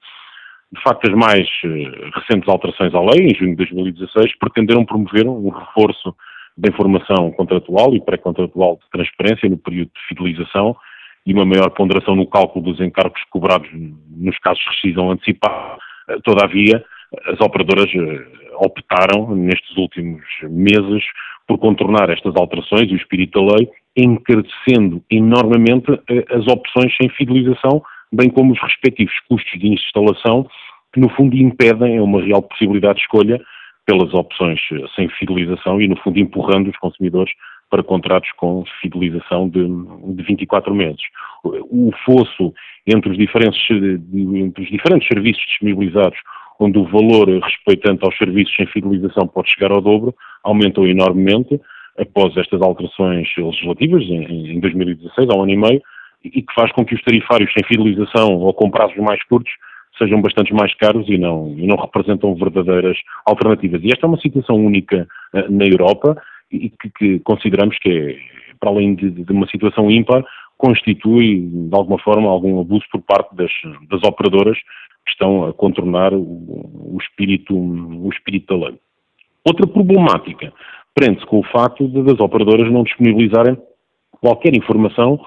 [0.74, 5.26] De facto, as mais uh, recentes alterações à lei, em junho de 2016, pretenderam promover
[5.26, 6.14] um reforço
[6.56, 10.76] da informação contratual e pré-contratual de transparência no período de fidelização
[11.24, 13.68] e uma maior ponderação no cálculo dos encargos cobrados
[14.16, 15.78] nos casos de rescisão antecipada.
[16.08, 16.84] Uh, todavia,
[17.26, 21.04] as operadoras uh, optaram, nestes últimos meses,
[21.46, 25.86] por contornar estas alterações e o espírito da lei, encarecendo enormemente
[26.30, 27.82] as opções sem fidelização,
[28.14, 30.46] bem como os respectivos custos de instalação
[30.92, 33.40] que no fundo impedem uma real possibilidade de escolha
[33.84, 34.60] pelas opções
[34.94, 37.32] sem fidelização e no fundo empurrando os consumidores
[37.68, 39.66] para contratos com fidelização de,
[40.14, 41.02] de 24 meses.
[41.42, 42.54] O fosso
[42.86, 46.18] entre os, diferentes, entre os diferentes serviços disponibilizados,
[46.60, 51.60] onde o valor respeitante aos serviços sem fidelização pode chegar ao dobro, aumentou enormemente
[51.98, 55.82] após estas alterações legislativas em, em 2016, há um ano e meio,
[56.24, 59.52] e que faz com que os tarifários sem fidelização ou com prazos mais curtos
[59.98, 63.80] sejam bastante mais caros e não, e não representam verdadeiras alternativas.
[63.82, 68.18] E esta é uma situação única uh, na Europa e que, que, consideramos que é,
[68.58, 70.24] para além de, de, uma situação ímpar,
[70.56, 73.50] constitui de alguma forma algum abuso por parte das,
[73.88, 74.58] das operadoras
[75.04, 78.78] que estão a contornar o, o, espírito, o espírito da lei.
[79.44, 80.52] Outra problemática
[80.94, 83.58] prende-se com o facto de, das operadoras não disponibilizarem
[84.20, 85.20] qualquer informação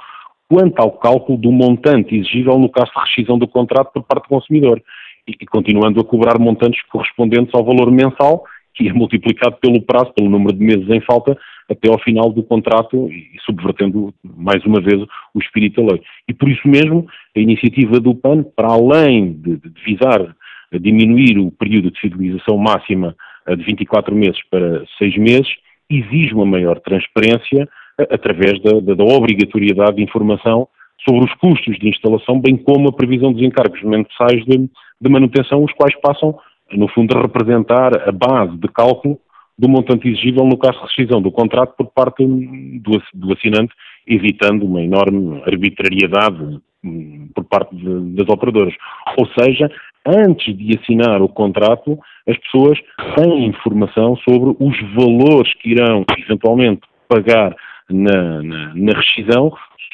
[0.49, 4.29] quanto ao cálculo do montante exigível no caso de rescisão do contrato por parte do
[4.29, 4.81] consumidor
[5.27, 8.43] e, e continuando a cobrar montantes correspondentes ao valor mensal
[8.77, 11.36] que é multiplicado pelo prazo, pelo número de meses em falta,
[11.67, 15.01] até ao final do contrato e subvertendo mais uma vez
[15.33, 16.03] o espírito da lei.
[16.29, 20.36] E por isso mesmo, a iniciativa do PAN, para além de, de visar
[20.71, 23.15] diminuir o período de fidelização máxima
[23.47, 25.47] de 24 meses para 6 meses,
[25.89, 30.67] exige uma maior transparência através da, da, da obrigatoriedade de informação
[31.07, 34.69] sobre os custos de instalação, bem como a previsão dos encargos mensais de,
[35.01, 36.38] de manutenção, os quais passam,
[36.71, 39.19] no fundo, a representar a base de cálculo
[39.57, 43.73] do montante exigível no caso de rescisão do contrato por parte do, do assinante,
[44.05, 48.73] evitando uma enorme arbitrariedade hum, por parte de, das operadoras.
[49.17, 49.69] Ou seja,
[50.05, 52.77] antes de assinar o contrato, as pessoas
[53.15, 57.55] têm informação sobre os valores que irão eventualmente pagar
[57.89, 59.52] na, na, na rescisão,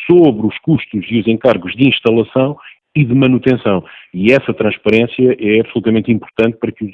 [0.09, 2.57] sobre os custos e os encargos de instalação
[2.95, 3.83] e de manutenção.
[4.13, 6.91] E essa transparência é absolutamente importante para que os,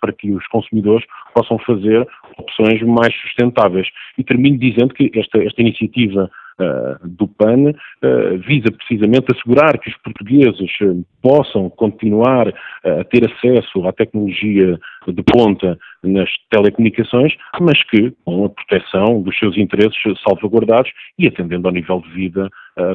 [0.00, 2.06] para que os consumidores possam fazer
[2.38, 3.86] opções mais sustentáveis.
[4.16, 6.30] E termino dizendo que esta, esta iniciativa
[7.04, 12.52] do PAN uh, visa precisamente assegurar que os portugueses uh, possam continuar
[12.84, 19.38] a ter acesso à tecnologia de ponta nas telecomunicações, mas que com a proteção dos
[19.38, 22.50] seus interesses salvaguardados e atendendo ao nível de vida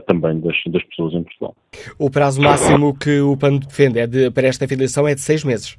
[0.08, 1.56] também das, das pessoas em Portugal.
[1.98, 5.46] O prazo máximo que o PAN defende é de, para esta fidelização é de seis
[5.46, 5.78] meses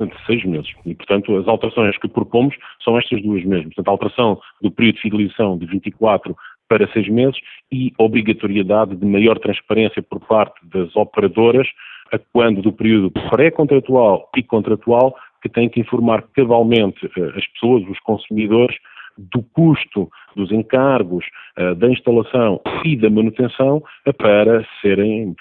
[0.00, 0.70] de seis meses.
[0.84, 3.74] E, portanto, as alterações que propomos são estas duas mesmas.
[3.74, 6.36] Portanto, a alteração do período de fidelização de 24
[6.74, 7.38] para seis meses
[7.70, 11.68] e obrigatoriedade de maior transparência por parte das operadoras
[12.12, 17.84] a quando do período pré-contratual e contratual que têm que informar cabalmente eh, as pessoas,
[17.88, 18.76] os consumidores,
[19.16, 21.24] do custo dos encargos,
[21.58, 25.34] uh, da instalação e da manutenção uh, para serem,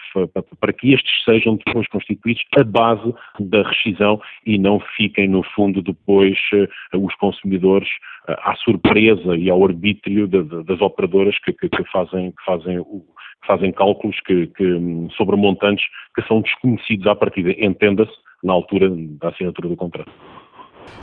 [0.60, 5.82] para que estes sejam depois constituídos a base da rescisão e não fiquem no fundo
[5.82, 7.90] depois uh, os consumidores
[8.28, 13.04] à surpresa e ao arbítrio das operadoras que, que, que, fazem, que fazem o,
[13.46, 18.90] fazem cálculos que, que, hum, sobre montantes que são desconhecidos à partida, entenda-se, na altura
[18.90, 20.12] da assinatura do contrato.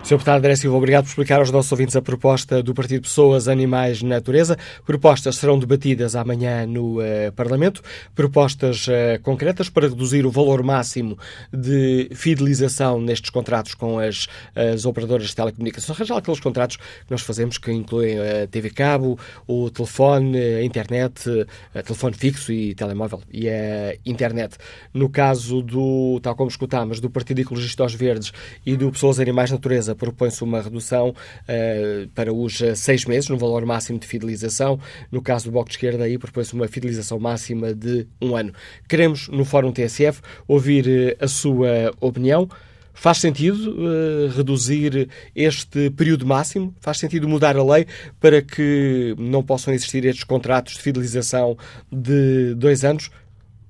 [0.02, 0.16] Sr.
[0.16, 4.02] Deputado André Silva, obrigado por explicar aos nossos ouvintes a proposta do Partido Pessoas, Animais,
[4.02, 4.56] Natureza.
[4.84, 7.82] Propostas serão debatidas amanhã no uh, Parlamento.
[8.14, 11.16] Propostas uh, concretas para reduzir o valor máximo
[11.52, 15.96] de fidelização nestes contratos com as, as operadoras de telecomunicações.
[15.96, 20.64] Arranjar aqueles contratos que nós fazemos que incluem a uh, TV Cabo, o telefone, a
[20.64, 21.46] internet,
[21.84, 24.56] telefone fixo e telemóvel e a internet.
[24.92, 28.32] No caso do, tal como escutámos, do Partido Ecologista aos Verdes
[28.66, 33.28] e do Pessoas, Animais, Natureza, natureza propõe-se uma redução uh, para os eh, seis meses,
[33.28, 34.80] no valor máximo de fidelização.
[35.12, 38.52] No caso do Bloco de Esquerda, aí propõe-se uma fidelização máxima de um ano.
[38.88, 42.48] Queremos, no Fórum TSF, ouvir uh, a sua opinião.
[42.92, 46.74] Faz sentido uh, reduzir este período máximo?
[46.80, 47.86] Faz sentido mudar a lei
[48.18, 51.56] para que não possam existir estes contratos de fidelização
[51.90, 53.10] de dois anos?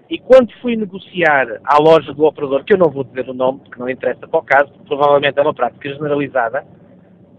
[0.08, 3.60] E quando fui negociar à loja do operador, que eu não vou dizer o nome,
[3.60, 6.64] porque não interessa para o caso, provavelmente é uma prática generalizada,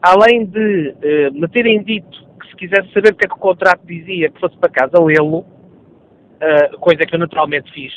[0.01, 3.39] além de eh, me terem dito que se quisesse saber o que é que o
[3.39, 7.93] contrato dizia, que fosse para casa lê-lo, uh, coisa que eu naturalmente fiz,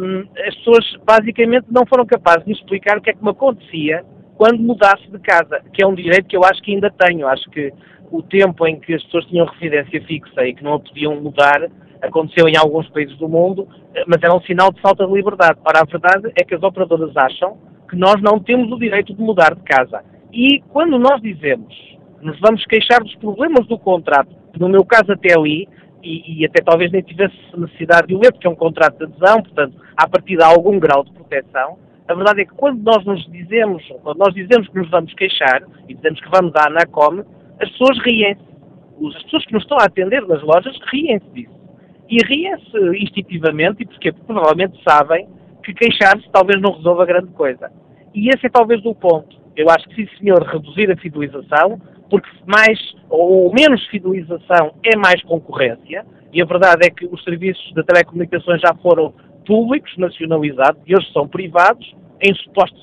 [0.00, 3.30] um, as pessoas basicamente não foram capazes de me explicar o que é que me
[3.30, 4.02] acontecia
[4.36, 7.26] quando mudasse de casa, que é um direito que eu acho que ainda tenho.
[7.26, 7.72] Acho que
[8.10, 11.68] o tempo em que as pessoas tinham residência fixa e que não a podiam mudar
[12.02, 13.66] aconteceu em alguns países do mundo,
[14.06, 15.58] mas era um sinal de falta de liberdade.
[15.64, 19.20] Ora, a verdade é que as operadoras acham que nós não temos o direito de
[19.20, 20.04] mudar de casa.
[20.32, 21.74] E quando nós dizemos,
[22.20, 25.68] nos vamos queixar dos problemas do contrato, no meu caso até ali,
[26.02, 29.04] e, e, até talvez nem tivesse necessidade de o ler, porque é um contrato de
[29.04, 33.04] adesão, portanto, a partir de algum grau de proteção, a verdade é que quando nós
[33.04, 37.24] nos dizemos, quando nós dizemos que nos vamos queixar e dizemos que vamos à ANACOM,
[37.60, 38.48] as pessoas riem-se.
[39.16, 41.58] As pessoas que nos estão a atender nas lojas riem-se disso.
[42.08, 45.28] E riem-se instintivamente, porque provavelmente sabem
[45.62, 47.70] que queixar-se talvez não resolva grande coisa.
[48.14, 49.36] E esse é talvez o ponto.
[49.54, 52.78] Eu acho que sim, senhor, reduzir a fidelização, porque mais
[53.10, 58.60] ou menos fidelização é mais concorrência, e a verdade é que os serviços de telecomunicações
[58.60, 59.12] já foram
[59.46, 62.34] públicos, nacionalizados, e hoje são privados, em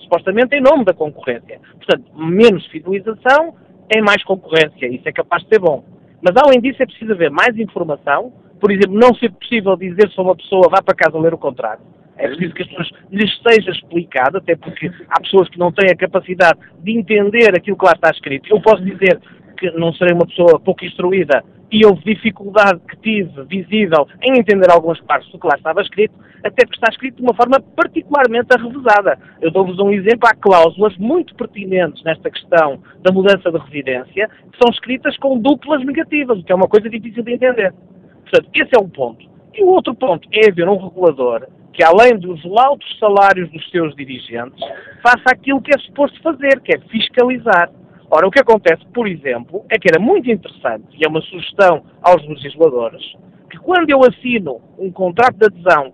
[0.02, 1.60] supostamente em nome da concorrência.
[1.78, 3.56] Portanto, menos fidelização
[3.90, 5.84] é mais concorrência, isso é capaz de ser bom.
[6.22, 10.20] Mas além disso é preciso haver mais informação, por exemplo, não ser possível dizer se
[10.20, 11.82] uma pessoa vai para casa ler o contrato.
[12.18, 15.92] É preciso que as pessoas lhes seja explicado, até porque há pessoas que não têm
[15.92, 18.50] a capacidade de entender aquilo que lá está escrito.
[18.50, 19.20] Eu posso dizer
[19.58, 24.70] que não serei uma pessoa pouco instruída e houve dificuldade que tive visível em entender
[24.72, 26.14] algumas partes do que lá estava escrito,
[26.44, 29.18] até porque está escrito de uma forma particularmente arrevesada.
[29.42, 34.58] Eu dou-vos um exemplo, há cláusulas muito pertinentes nesta questão da mudança de residência, que
[34.62, 37.74] são escritas com duplas negativas, o que é uma coisa difícil de entender.
[38.22, 39.26] Portanto, esse é um ponto.
[39.54, 43.94] E o outro ponto é haver um regulador que, além dos altos salários dos seus
[43.96, 44.60] dirigentes,
[45.04, 47.70] faça aquilo que é suposto fazer, que é fiscalizar.
[48.10, 51.84] Ora, o que acontece, por exemplo, é que era muito interessante, e é uma sugestão
[52.02, 53.02] aos legisladores,
[53.50, 55.92] que quando eu assino um contrato de adesão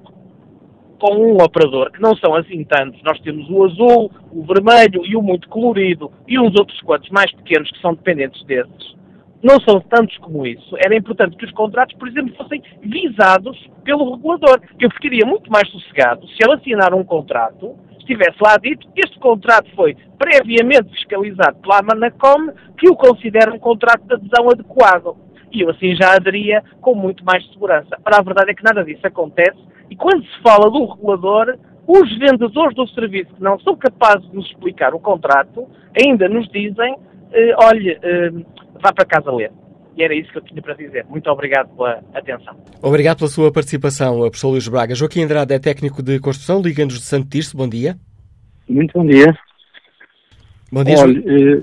[1.00, 5.16] com um operador, que não são assim tantos, nós temos o azul, o vermelho e
[5.16, 8.96] o muito colorido, e uns outros quantos mais pequenos que são dependentes desses,
[9.42, 14.16] não são tantos como isso, era importante que os contratos, por exemplo, fossem visados pelo
[14.16, 14.62] regulador.
[14.80, 17.76] Eu ficaria muito mais sossegado se ele assinar um contrato
[18.12, 24.04] estivesse lá dito, este contrato foi previamente fiscalizado pela Manacom, que o considera um contrato
[24.04, 25.16] de adesão adequado.
[25.52, 27.98] E eu assim já aderia com muito mais segurança.
[28.06, 29.60] Ora, a verdade é que nada disso acontece,
[29.90, 31.58] e quando se fala do regulador,
[31.88, 35.68] os vendedores do serviço que não são capazes de nos explicar o contrato,
[36.00, 36.96] ainda nos dizem,
[37.34, 38.32] eh, olhe, eh,
[38.82, 39.52] vá para casa ler.
[39.96, 41.06] E era isso que eu tinha para dizer.
[41.10, 42.56] Muito obrigado pela atenção.
[42.82, 44.96] Obrigado pela sua participação, professor Luís Braga.
[44.96, 47.58] Joaquim Andrade é técnico de construção, liga-nos de Santo Tirso.
[47.58, 47.98] Bom dia.
[48.70, 49.38] Muito bom dia.
[50.72, 51.60] Bom dia, Olha, eh,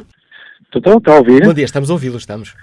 [0.75, 1.43] estou a ouvir?
[1.43, 2.55] Bom dia, estamos a ouvi-lo, estamos.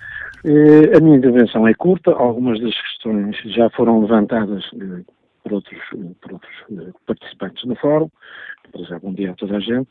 [0.45, 5.03] Eh, a minha intervenção é curta, algumas das questões já foram levantadas eh,
[5.43, 5.80] por outros,
[6.22, 8.11] por outros eh, participantes no fórum,
[8.88, 9.89] já bom dia a toda a gente,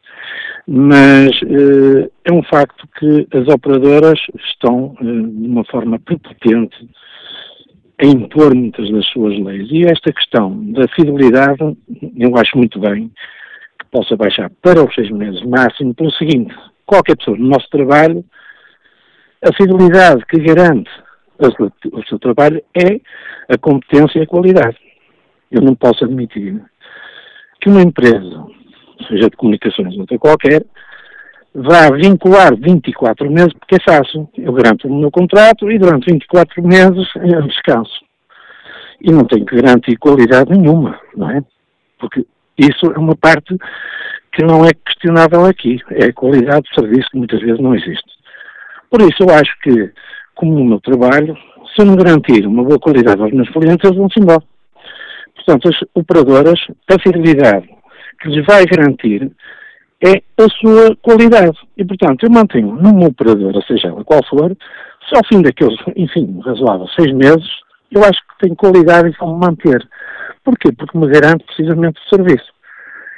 [0.66, 4.18] mas eh, é um facto que as operadoras
[4.50, 6.88] estão eh, de uma forma prepotente
[8.00, 9.68] a impor muitas das suas leis.
[9.70, 11.76] E esta questão da fidelidade,
[12.16, 13.10] eu acho muito bem
[13.78, 16.54] que possa baixar para os seis meses máximo, pelo seguinte,
[16.86, 18.24] qualquer pessoa no nosso trabalho,
[19.42, 20.90] a fidelidade que garante
[21.92, 23.00] o seu trabalho é
[23.52, 24.76] a competência e a qualidade.
[25.50, 26.60] Eu não posso admitir
[27.60, 28.46] que uma empresa
[29.08, 30.64] seja de comunicações, outra qualquer,
[31.54, 34.28] vá vincular 24 meses, porque é fácil.
[34.36, 38.04] Eu garanto o meu contrato e durante 24 meses eu descanso.
[39.00, 41.42] E não tenho que garantir qualidade nenhuma, não é?
[41.98, 42.26] Porque
[42.58, 43.56] isso é uma parte
[44.32, 45.78] que não é questionável aqui.
[45.90, 48.10] É a qualidade do serviço que muitas vezes não existe.
[48.90, 49.92] Por isso eu acho que,
[50.34, 51.36] como no meu trabalho,
[51.74, 54.42] se eu não garantir uma boa qualidade aos meus clientes, eles vão-se embora.
[55.34, 57.68] Portanto, as operadoras, a fidelidade
[58.24, 59.30] que lhes vai garantir
[60.02, 61.56] é a sua qualidade.
[61.76, 64.56] E, portanto, eu mantenho numa operadora, seja ela qual for,
[65.08, 67.46] se ao fim daqueles, enfim, razoável seis meses,
[67.90, 69.86] eu acho que tenho qualidade e vou manter.
[70.42, 70.72] Porquê?
[70.72, 72.52] Porque me garante precisamente o serviço.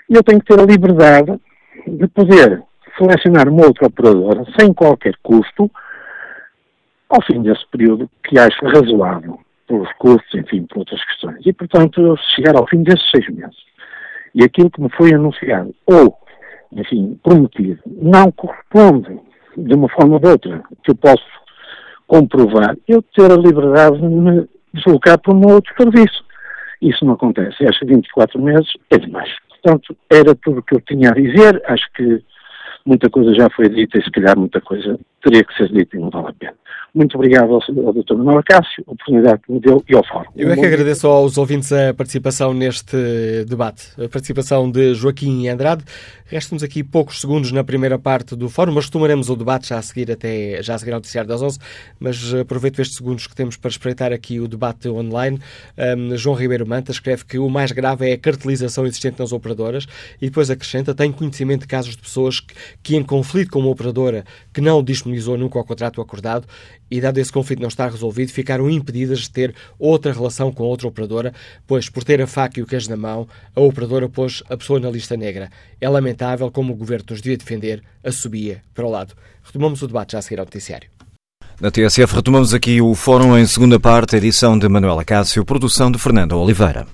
[0.08, 1.40] E eu tenho que ter a liberdade
[1.86, 2.62] de poder
[2.98, 5.70] selecionar uma outra operadora sem qualquer custo
[7.08, 11.44] ao fim desse período que acho razoável, pelos custos, enfim, por outras questões.
[11.44, 13.66] E, portanto, chegar ao fim desses seis meses
[14.36, 16.14] e aquilo que me foi anunciado ou,
[16.70, 19.18] enfim, prometido, não corresponde
[19.56, 21.24] de uma forma ou de outra, que eu posso
[22.06, 26.22] comprovar, eu ter a liberdade de me deslocar para um outro serviço.
[26.82, 27.66] Isso não acontece.
[27.66, 29.30] Acho que 24 meses é demais.
[29.48, 31.62] Portanto, era tudo o que eu tinha a dizer.
[31.66, 32.22] Acho que
[32.84, 36.00] muita coisa já foi dita e se calhar muita coisa teria que ser dita e
[36.00, 36.54] não vale a pena.
[36.96, 38.14] Muito obrigado ao, ao Dr.
[38.14, 40.30] Manuel Cássio, a oportunidade que me deu e ao Fórum.
[40.34, 42.96] Eu é que agradeço aos ouvintes a participação neste
[43.46, 43.92] debate.
[44.02, 45.84] A participação de Joaquim Andrade.
[46.24, 49.82] Restam-nos aqui poucos segundos na primeira parte do Fórum, mas retomaremos o debate já a
[49.82, 51.58] seguir, até, já a seguir ao noticiário das 11.
[52.00, 55.38] Mas aproveito estes segundos que temos para espreitar aqui o debate online.
[55.76, 59.86] Um, João Ribeiro Manta escreve que o mais grave é a cartelização existente nas operadoras
[60.20, 63.68] e depois acrescenta: tem conhecimento de casos de pessoas que, que em conflito com uma
[63.68, 66.46] operadora que não disponibilizou nunca o contrato acordado
[66.90, 70.88] e, dado esse conflito não estar resolvido, ficaram impedidas de ter outra relação com outra
[70.88, 71.32] operadora,
[71.66, 74.80] pois, por ter a faca e o queijo na mão, a operadora pôs a pessoa
[74.80, 75.50] na lista negra.
[75.80, 79.14] É lamentável como o governo nos devia defender, a subia para o lado.
[79.42, 80.88] Retomamos o debate já a seguir ao noticiário.
[81.60, 85.98] Na TSF retomamos aqui o fórum em segunda parte, edição de Manuela Cássio, produção de
[85.98, 86.86] Fernando Oliveira.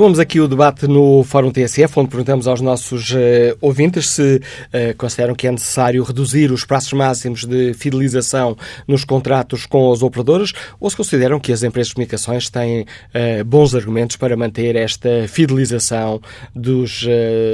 [0.00, 3.18] Retomamos aqui o debate no Fórum TSF, onde perguntamos aos nossos uh,
[3.60, 8.56] ouvintes se uh, consideram que é necessário reduzir os prazos máximos de fidelização
[8.88, 13.44] nos contratos com as operadoras ou se consideram que as empresas de comunicações têm uh,
[13.44, 16.18] bons argumentos para manter esta fidelização
[16.56, 17.06] dos,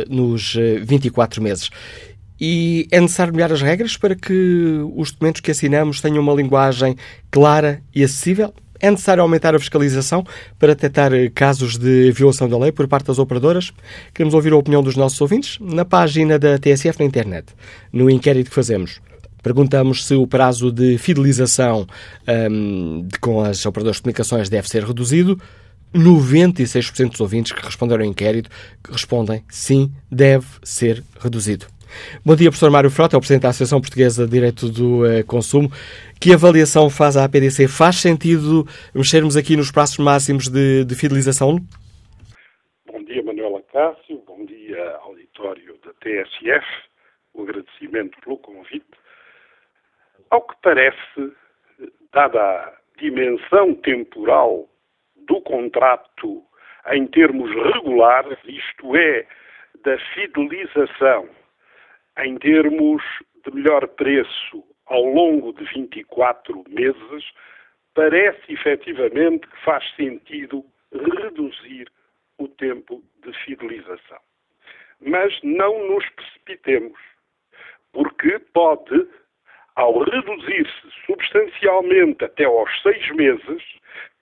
[0.08, 1.68] nos 24 meses.
[2.40, 6.94] E é necessário melhorar as regras para que os documentos que assinamos tenham uma linguagem
[7.28, 8.54] clara e acessível?
[8.80, 10.24] É necessário aumentar a fiscalização
[10.58, 13.72] para detectar casos de violação da lei por parte das operadoras?
[14.14, 17.46] Queremos ouvir a opinião dos nossos ouvintes na página da TSF na internet.
[17.92, 19.00] No inquérito que fazemos,
[19.42, 21.86] perguntamos se o prazo de fidelização
[22.50, 25.40] um, com as operadoras de comunicações deve ser reduzido.
[25.94, 28.50] 96% dos ouvintes que responderam ao inquérito
[28.90, 31.66] respondem sim, deve ser reduzido.
[32.24, 35.24] Bom dia, professor Mário Frota, é o Presidente da Associação Portuguesa de Direito do uh,
[35.26, 35.68] Consumo.
[36.20, 37.68] Que avaliação faz a APDC?
[37.68, 38.64] Faz sentido
[38.94, 41.58] mexermos aqui nos prazos máximos de, de fidelização?
[42.86, 44.22] Bom dia, Manuela Cássio.
[44.26, 46.66] Bom dia, auditório da TSF.
[47.34, 48.86] O agradecimento pelo convite.
[50.30, 51.32] Ao que parece,
[52.12, 54.68] dada a dimensão temporal
[55.28, 56.42] do contrato
[56.92, 59.26] em termos regulares, isto é,
[59.84, 61.28] da fidelização
[62.18, 63.02] em termos
[63.44, 67.24] de melhor preço ao longo de 24 meses,
[67.94, 71.90] parece efetivamente que faz sentido reduzir
[72.38, 74.18] o tempo de fidelização.
[75.00, 76.98] Mas não nos precipitemos,
[77.92, 79.08] porque pode,
[79.74, 83.62] ao reduzir-se substancialmente até aos seis meses,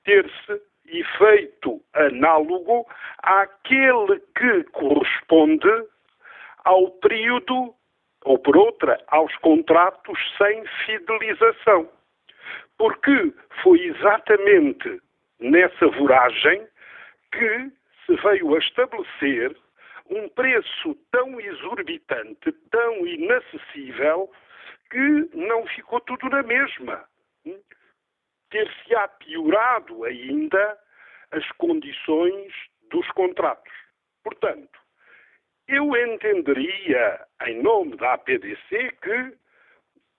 [0.04, 2.86] ter-se efeito análogo
[3.18, 5.86] àquele que corresponde
[6.64, 7.74] ao período
[8.24, 11.88] ou por outra, aos contratos sem fidelização.
[12.76, 15.00] Porque foi exatamente
[15.38, 16.66] nessa voragem
[17.32, 17.70] que
[18.04, 19.56] se veio a estabelecer
[20.10, 24.30] um preço tão exorbitante, tão inacessível,
[24.90, 27.04] que não ficou tudo na mesma.
[28.50, 30.78] Ter-se-á piorado ainda
[31.32, 32.52] as condições
[32.90, 33.72] dos contratos.
[34.22, 34.83] Portanto,
[35.66, 39.36] eu entenderia, em nome da APDC, que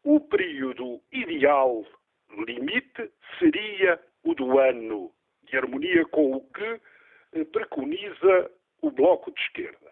[0.03, 1.85] o período ideal
[2.45, 5.11] limite seria o do ano,
[5.43, 6.81] de harmonia com o que
[7.33, 9.91] eh, preconiza o Bloco de Esquerda.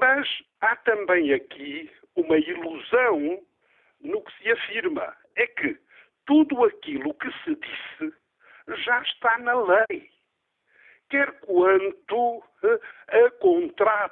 [0.00, 0.28] Mas
[0.60, 3.42] há também aqui uma ilusão
[4.00, 5.16] no que se afirma.
[5.36, 5.78] É que
[6.26, 8.14] tudo aquilo que se disse
[8.84, 10.10] já está na lei
[11.10, 12.42] quer quanto
[13.08, 14.11] a contratos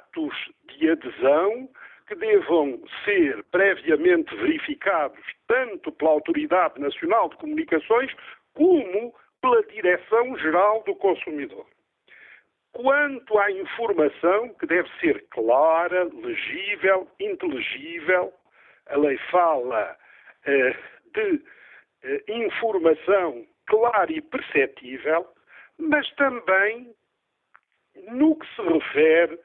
[1.01, 1.69] adesão
[2.07, 8.11] que devam ser previamente verificados tanto pela Autoridade Nacional de Comunicações
[8.53, 11.65] como pela Direção-Geral do Consumidor.
[12.73, 18.33] Quanto à informação, que deve ser clara, legível, inteligível,
[18.87, 19.97] a lei fala
[20.45, 20.75] eh,
[21.13, 21.41] de
[22.03, 25.27] eh, informação clara e perceptível,
[25.77, 26.93] mas também
[28.09, 29.39] no que se refere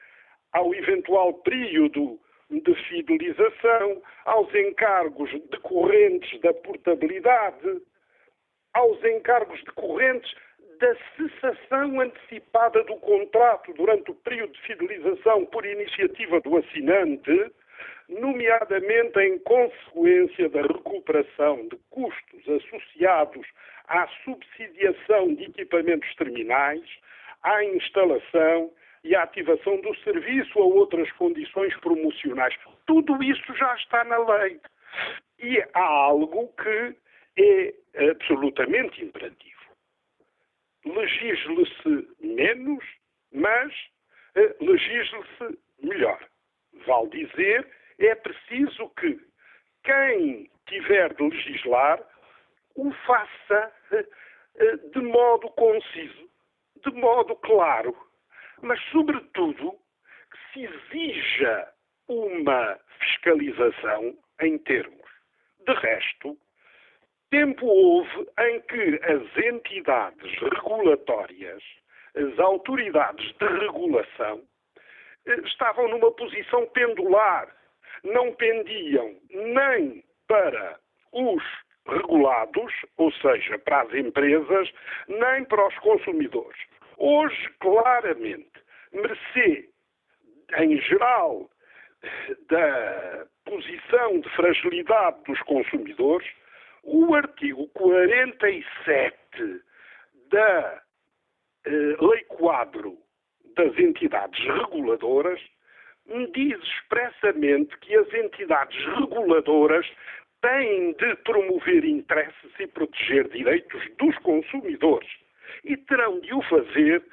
[0.57, 7.79] ao eventual período de fidelização, aos encargos decorrentes da portabilidade,
[8.73, 10.33] aos encargos decorrentes
[10.79, 17.51] da cessação antecipada do contrato durante o período de fidelização por iniciativa do assinante,
[18.09, 23.45] nomeadamente em consequência da recuperação de custos associados
[23.87, 26.83] à subsidiação de equipamentos terminais,
[27.43, 28.71] à instalação
[29.03, 32.55] e à ativação do serviço ou outras condições promocionais.
[32.85, 34.59] Tudo isso já está na lei.
[35.39, 36.95] E há algo que
[37.37, 37.73] é
[38.09, 39.57] absolutamente imperativo.
[40.85, 42.83] Legisle-se menos,
[43.31, 43.73] mas
[44.35, 46.19] eh, legisle-se melhor.
[46.85, 47.67] Vale dizer,
[47.99, 49.19] é preciso que
[49.83, 52.01] quem tiver de legislar
[52.75, 54.05] o faça eh,
[54.55, 56.29] eh, de modo conciso,
[56.83, 57.95] de modo claro,
[58.61, 59.75] mas, sobretudo,
[60.31, 61.67] que se exija
[62.07, 65.07] uma fiscalização em termos.
[65.65, 66.37] De resto,
[67.29, 71.61] tempo houve em que as entidades regulatórias,
[72.15, 74.43] as autoridades de regulação,
[75.25, 77.53] eh, estavam numa posição pendular.
[78.03, 80.79] Não pendiam nem para
[81.11, 81.43] os
[81.87, 84.71] regulados, ou seja, para as empresas,
[85.07, 86.59] nem para os consumidores.
[86.97, 88.51] Hoje, claramente,
[88.91, 89.69] mercê,
[90.57, 91.49] em geral,
[92.49, 96.27] da posição de fragilidade dos consumidores,
[96.83, 99.15] o artigo 47
[100.29, 100.81] da
[101.65, 102.97] eh, Lei Quadro
[103.55, 105.39] das entidades reguladoras
[106.33, 109.85] diz expressamente que as entidades reguladoras
[110.41, 115.09] têm de promover interesses e proteger direitos dos consumidores
[115.63, 117.03] e terão de o fazer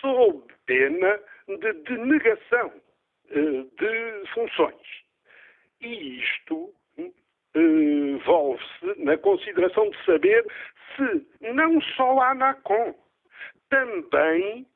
[0.00, 2.72] sob pena de denegação
[3.30, 5.04] eh, de funções.
[5.80, 7.10] E isto eh,
[7.54, 10.44] envolve-se na consideração de saber
[10.96, 12.94] se não só a ANACOM,
[13.68, 14.66] também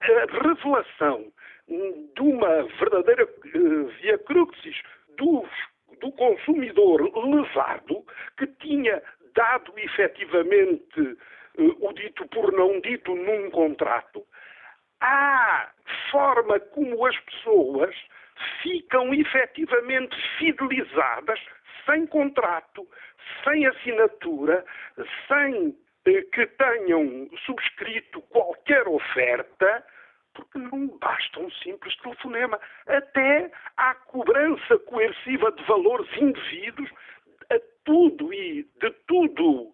[0.00, 1.32] a revelação
[1.68, 4.76] de uma verdadeira uh, via crucis
[5.16, 5.48] dos
[6.00, 8.04] do consumidor levado
[8.36, 9.02] que tinha
[9.34, 11.00] dado efetivamente
[11.58, 14.24] uh, o dito por não dito num contrato,
[15.00, 15.70] há
[16.10, 17.94] forma como as pessoas
[18.62, 21.40] ficam efetivamente fidelizadas
[21.86, 22.86] sem contrato,
[23.44, 24.64] sem assinatura,
[25.28, 25.76] sem
[26.06, 29.84] eh, que tenham subscrito qualquer oferta,
[30.34, 32.60] porque não basta um simples telefonema.
[32.86, 36.90] Até à cobrança coerciva de valores indevidos,
[37.50, 39.72] a tudo e de tudo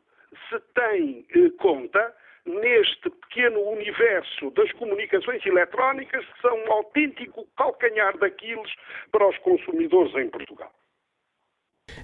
[0.49, 8.17] se tem eh, conta neste pequeno universo das comunicações eletrónicas que são um autêntico calcanhar
[8.19, 8.73] daqueles
[9.13, 10.73] para os consumidores em Portugal.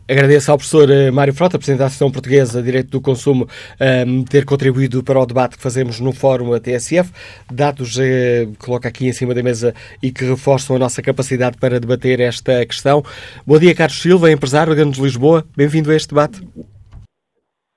[0.08, 3.84] Agradeço ao professor eh, Mário Frota, Presidente da Associação Portuguesa de Direito do Consumo, um,
[3.84, 7.12] ehm, ter contribuído para o debate que fazemos no Fórum ATSF.
[7.52, 11.58] Dados eh, que coloca aqui em cima da mesa e que reforçam a nossa capacidade
[11.58, 13.02] para debater esta questão.
[13.44, 15.44] Bom dia, Carlos Silva, empresário Grande de Lisboa.
[15.56, 16.40] Bem-vindo a este debate.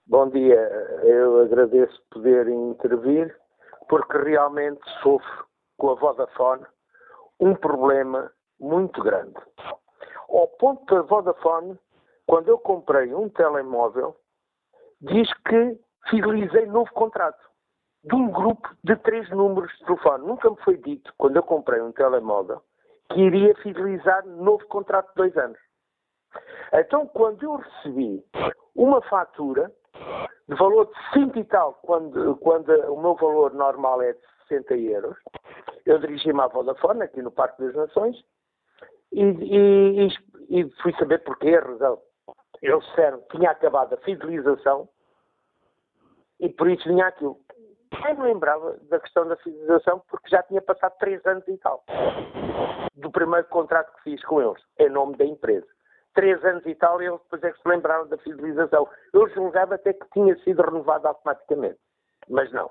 [0.05, 0.69] Bom dia.
[1.03, 3.35] Eu agradeço poder intervir,
[3.87, 5.45] porque realmente sofro
[5.77, 6.63] com a Vodafone
[7.39, 9.33] um problema muito grande.
[10.29, 11.77] Ao ponto da Vodafone
[12.29, 14.15] quando eu comprei um telemóvel,
[15.01, 15.79] diz que
[16.11, 17.43] fidelizei novo contrato
[18.03, 20.27] de um grupo de três números de telefone.
[20.27, 22.61] Nunca me foi dito, quando eu comprei um telemóvel,
[23.11, 25.57] que iria fidelizar novo contrato de dois anos.
[26.71, 28.23] Então, quando eu recebi
[28.75, 29.71] uma fatura
[30.47, 34.77] de valor de 5 e tal, quando, quando o meu valor normal é de 60
[34.77, 35.17] euros,
[35.83, 38.23] eu dirigi-me à Vodafone, aqui no Parque das Nações,
[39.11, 40.07] e, e,
[40.47, 41.99] e fui saber porquê, a razão.
[42.61, 44.89] Eles disseram que tinha acabado a fidelização
[46.39, 47.39] e por isso vinha aquilo.
[48.07, 51.83] Eu me lembrava da questão da fidelização porque já tinha passado três anos e tal
[52.99, 55.67] do primeiro contrato que fiz com eles, em nome da empresa.
[56.13, 58.89] três anos e tal, e eles depois é que se lembraram da fidelização.
[59.13, 61.79] Eu julgava até que tinha sido renovado automaticamente,
[62.27, 62.69] mas não.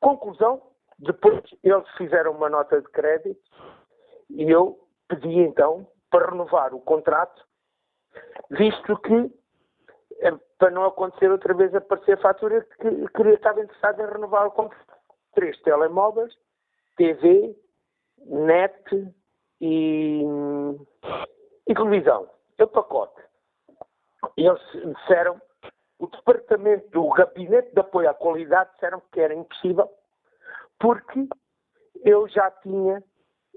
[0.00, 0.60] Conclusão,
[0.98, 3.40] depois eles fizeram uma nota de crédito
[4.30, 7.40] e eu pedi então para renovar o contrato,
[8.50, 9.30] visto que,
[10.20, 14.50] eh, para não acontecer outra vez aparecer fatura, que queria estar interessado em renovar o
[14.50, 14.94] contrato.
[15.34, 16.32] Três telemóveis,
[16.96, 17.56] TV,
[18.26, 19.12] net
[19.60, 20.22] e,
[21.66, 22.28] e televisão.
[22.58, 23.20] É o pacote.
[24.36, 25.40] Eles disseram,
[25.98, 29.90] o departamento do Gabinete de Apoio à Qualidade disseram que era impossível,
[30.78, 31.28] porque
[32.04, 33.02] eu já tinha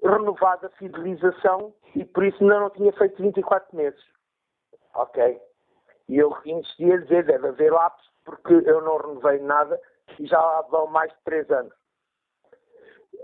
[0.03, 4.16] renovado a fidelização e por isso ainda não tinha feito 24 meses.
[4.97, 5.39] Ok?
[6.09, 9.79] E eu insisti a dizer, deve haver lapso, porque eu não renovei nada
[10.19, 11.73] e já lá vão mais de 3 anos.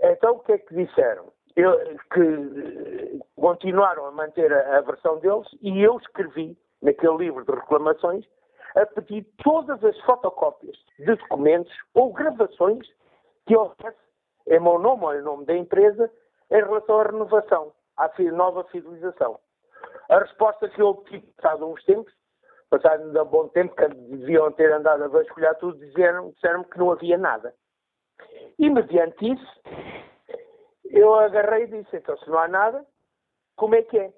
[0.02, 1.32] Então o que é que disseram?
[1.56, 1.76] Eu,
[2.12, 8.24] que continuaram a manter a, a versão deles e eu escrevi naquele livro de reclamações
[8.74, 12.86] a pedir todas as fotocópias de documentos ou gravações
[13.46, 13.96] que houvesse
[14.48, 16.10] em meu nome ou em nome da empresa
[16.50, 19.38] em relação à renovação, à nova fidelização.
[20.08, 22.12] A resposta que eu obtive, passado uns tempos,
[22.70, 26.90] passado um bom tempo, que deviam ter andado a vasculhar tudo, disseram, disseram que não
[26.90, 27.54] havia nada.
[28.58, 29.60] E mediante isso,
[30.84, 32.84] eu agarrei e disse, então se não há nada,
[33.56, 34.12] como é que é?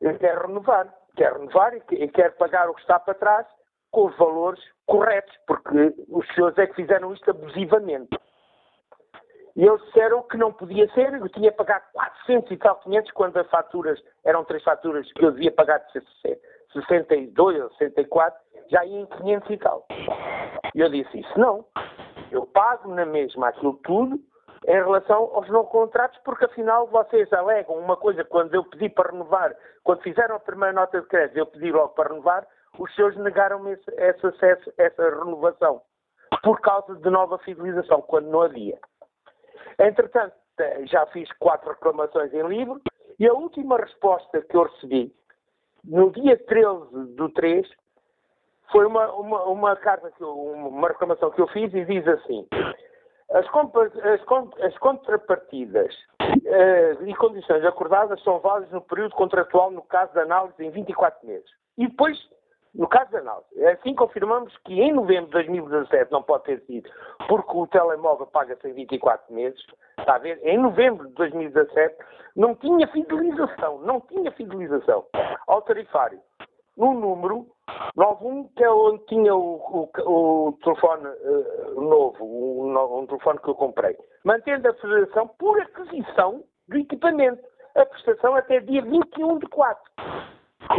[0.00, 3.46] Eu quero renovar, quero renovar e quero pagar o que está para trás
[3.90, 8.16] com os valores corretos, porque os senhores é que fizeram isto abusivamente.
[9.56, 13.36] E eles disseram que não podia ser, eu tinha pagar 400 e tal 500 quando
[13.36, 16.02] as faturas, eram três faturas que eu devia pagar de
[16.72, 18.38] 62 ou 64,
[18.68, 19.86] já ia em 500 e tal.
[20.74, 21.64] E eu disse isso, não,
[22.32, 24.18] eu pago na mesma aquilo tudo
[24.66, 29.10] em relação aos não contratos, porque afinal vocês alegam uma coisa quando eu pedi para
[29.10, 32.46] renovar, quando fizeram a primeira nota de crédito, eu pedi logo para renovar,
[32.78, 35.82] os senhores negaram-me esse, esse acesso, essa renovação,
[36.42, 38.78] por causa de nova fidelização, quando não havia.
[39.78, 40.34] Entretanto,
[40.84, 42.80] já fiz quatro reclamações em livro
[43.18, 45.12] e a última resposta que eu recebi,
[45.84, 47.68] no dia 13 do 3,
[48.70, 52.46] foi uma, uma, uma carta, que eu, uma reclamação que eu fiz e diz assim:
[53.30, 60.12] as, as, as contrapartidas uh, e condições acordadas são válidas no período contratual no caso
[60.12, 61.48] de análise em 24 meses.
[61.78, 62.18] E depois
[62.74, 66.60] no caso da análise, é assim confirmamos que em novembro de 2017 não pode ter
[66.62, 66.90] sido,
[67.28, 69.60] porque o telemóvel paga-se em 24 meses,
[69.98, 70.40] está a ver?
[70.42, 71.96] Em novembro de 2017
[72.34, 75.04] não tinha fidelização, não tinha fidelização
[75.46, 76.18] ao tarifário.
[76.76, 77.46] No número
[77.94, 83.48] 91, que é onde tinha o, o, o telefone uh, novo, um, um telefone que
[83.48, 87.40] eu comprei, mantendo a federação por aquisição do equipamento.
[87.76, 89.92] A prestação até dia 21 de 4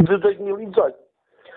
[0.02, 1.05] de 2018.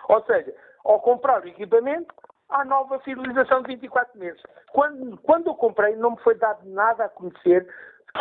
[0.10, 0.53] Ou seja,
[0.84, 2.14] ao comprar o equipamento,
[2.49, 4.41] há nova fidelização de 24 meses.
[4.74, 7.68] Quando, quando eu comprei, não me foi dado nada a conhecer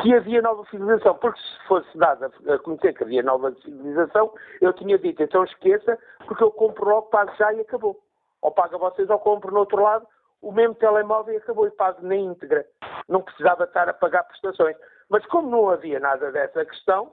[0.02, 4.72] que havia nova fidelização, porque se fosse dado a conhecer que havia nova fidelização, eu
[4.74, 7.98] tinha dito, então esqueça, porque eu compro logo, pago já e acabou.
[8.42, 10.06] Ou paga vocês ou compro no outro lado
[10.40, 12.64] o mesmo telemóvel e acabou e pago na íntegra.
[13.08, 14.76] Não precisava estar a pagar prestações.
[15.08, 17.12] Mas como não havia nada dessa questão,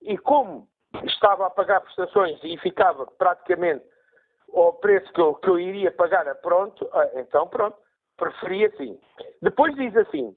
[0.00, 0.66] e como
[1.04, 3.84] estava a pagar prestações e ficava praticamente
[4.54, 7.76] ao preço que eu, que eu iria pagar a pronto, ah, então pronto,
[8.16, 8.98] preferia assim.
[9.40, 10.32] Depois diz assim,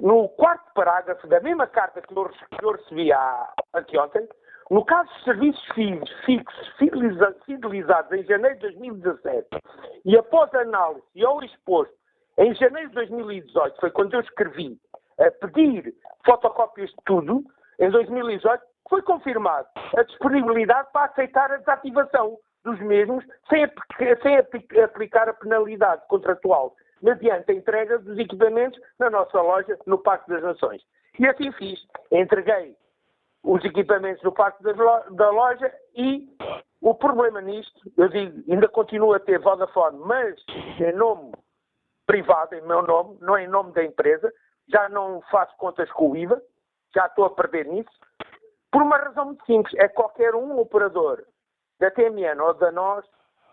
[0.00, 4.28] no quarto parágrafo da mesma carta que eu, recebi há, anteontem,
[4.70, 5.64] no caso de serviços
[6.24, 6.68] fixos
[7.44, 9.46] fidelizados em janeiro de 2017
[10.04, 11.94] e após análise e ao exposto
[12.38, 14.78] em janeiro de 2018, foi quando eu escrevi
[15.18, 15.94] a pedir
[16.24, 17.44] fotocópias de tudo,
[17.78, 23.64] em 2018, foi confirmado a disponibilidade para aceitar a desativação dos mesmos sem,
[24.22, 30.28] sem aplicar a penalidade contratual mediante a entrega dos equipamentos na nossa loja no Parque
[30.28, 30.82] das Nações.
[31.18, 31.78] E assim fiz.
[32.10, 32.76] Entreguei
[33.44, 36.28] os equipamentos no Parque da loja e
[36.80, 40.34] o problema nisto, eu digo, ainda continuo a ter Vodafone, mas
[40.80, 41.32] em nome
[42.06, 44.32] privado, em meu nome, não em nome da empresa,
[44.68, 46.42] já não faço contas com o IVA,
[46.94, 47.90] já estou a perder nisso,
[48.70, 51.24] por uma razão muito simples, é qualquer um operador
[51.80, 53.04] da TMN ou da nós,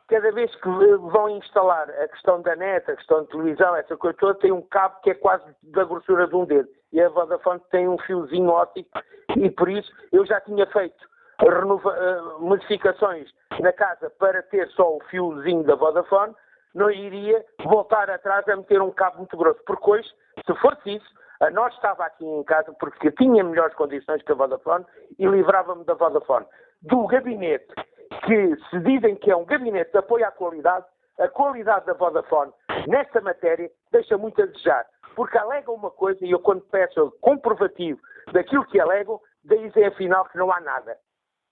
[0.08, 4.18] cada vez que vão instalar a questão da net, a questão de televisão, essa coisa
[4.20, 6.70] toda, tem um cabo que é quase da grossura de um dedo.
[6.92, 8.90] E a Vodafone tem um fiozinho óptico
[9.36, 14.96] e por isso eu já tinha feito renova, uh, modificações na casa para ter só
[14.96, 16.34] o fiozinho da Vodafone,
[16.74, 19.60] não iria voltar atrás a meter um cabo muito grosso.
[19.66, 20.10] Porque hoje,
[20.46, 21.06] se fosse isso,
[21.40, 24.86] a nós estava aqui em casa porque tinha melhores condições que a Vodafone
[25.20, 26.46] e livrava-me da Vodafone.
[26.82, 27.74] do gabinete
[28.22, 30.86] que se dizem que é um gabinete de apoio à qualidade,
[31.20, 32.52] a qualidade da Vodafone
[32.88, 34.86] nesta matéria deixa muito a desejar.
[35.16, 38.00] Porque alegam uma coisa e eu, quando peço comprovativo
[38.32, 40.98] daquilo que alegam, dizem afinal que não há nada.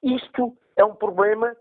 [0.01, 1.55] Isto é um problema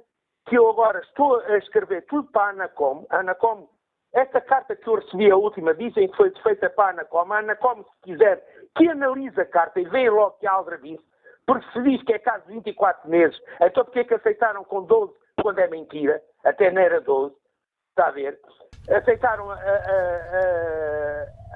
[0.47, 3.07] que eu agora estou a escrever tudo para a Anacom.
[3.11, 3.69] A Anacom,
[4.15, 7.33] esta carta que eu recebi, a última, dizem que foi feita para a Anacom.
[7.33, 8.43] A Anacom, se quiser,
[8.75, 11.05] que analise a carta e veja logo que há aldrabice,
[11.51, 14.85] porque se diz que é caso de 24 meses, então porquê é que aceitaram com
[14.85, 16.23] 12 quando é mentira?
[16.45, 17.35] Até não era 12,
[17.89, 18.39] está a ver?
[18.89, 19.59] Aceitaram a, a,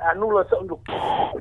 [0.02, 0.80] a, a anulação do,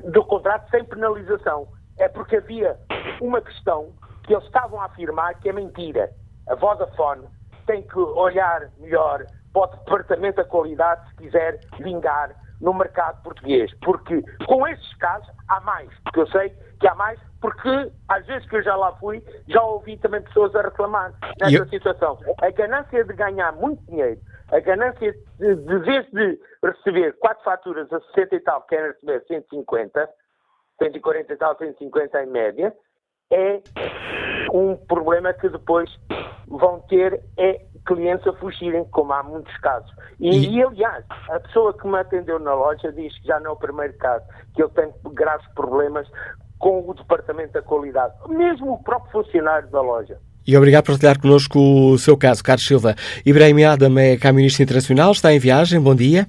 [0.04, 1.66] do contrato sem penalização.
[1.98, 2.78] É porque havia
[3.20, 3.92] uma questão
[4.22, 6.08] que eles estavam a afirmar que é mentira.
[6.48, 7.26] A Vodafone
[7.66, 12.30] tem que olhar melhor para o departamento da qualidade se quiser vingar
[12.60, 13.72] no mercado português.
[13.82, 15.90] Porque com esses casos há mais.
[16.04, 19.62] Porque eu sei que há mais, porque às vezes que eu já lá fui, já
[19.62, 21.68] ouvi também pessoas a reclamar nessa eu...
[21.68, 22.18] situação.
[22.40, 24.18] A ganância de ganhar muito dinheiro,
[24.50, 29.22] a ganância de, de vez de receber quatro faturas a 60 e tal, querem receber
[29.28, 30.08] 150,
[30.82, 32.74] 140 e tal, 150 em média,
[33.30, 33.60] é
[34.50, 35.90] um problema que depois
[36.48, 39.94] vão ter é clientes a fugirem, como há muitos casos.
[40.18, 40.62] E, e...
[40.62, 43.92] aliás, a pessoa que me atendeu na loja diz que já não é o primeiro
[43.98, 44.24] caso,
[44.54, 46.08] que ele tem graves problemas
[46.64, 50.18] com o Departamento da Qualidade, mesmo o próprio funcionário da loja.
[50.46, 52.94] E obrigado por partilhar connosco o seu caso, Carlos Silva.
[53.26, 56.26] Ibrahim Adam é camionista internacional, está em viagem, bom dia.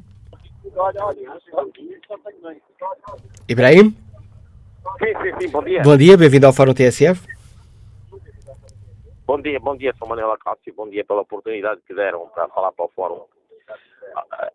[3.48, 3.96] Ibrahim?
[5.00, 5.82] Sim, sim, sim, bom dia.
[5.82, 7.26] Bom dia, bem-vindo ao Fórum TSF.
[9.26, 10.06] Bom dia, bom dia, Sr.
[10.06, 13.22] Manuel Acácio, bom dia pela oportunidade que deram para falar para o Fórum.
[14.18, 14.52] Ah,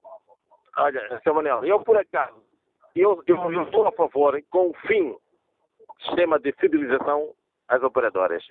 [0.76, 1.32] olha, Sr.
[1.32, 2.34] Manuel, eu por acaso,
[2.94, 5.16] eu, eu, eu estou a favor com o fim
[6.04, 7.34] sistema de fidelização
[7.68, 8.44] às operadoras.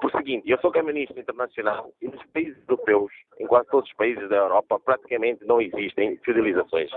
[0.00, 4.28] Por seguinte, eu sou caminista internacional e nos países europeus, em quase todos os países
[4.28, 6.90] da Europa, praticamente não existem fidelizações.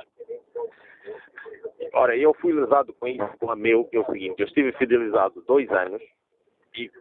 [1.93, 4.73] Ora, eu fui lesado com isso, com a meu, que é o seguinte, eu estive
[4.73, 6.01] fidelizado dois anos
[6.75, 6.91] e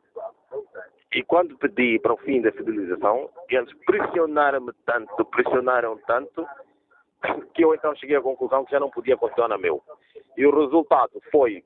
[1.14, 6.44] e quando pedi para o fim da fidelização, eles pressionaram-me tanto, pressionaram tanto,
[7.54, 9.80] que eu então cheguei à conclusão que já não podia continuar na meu.
[10.36, 11.62] E o resultado foi,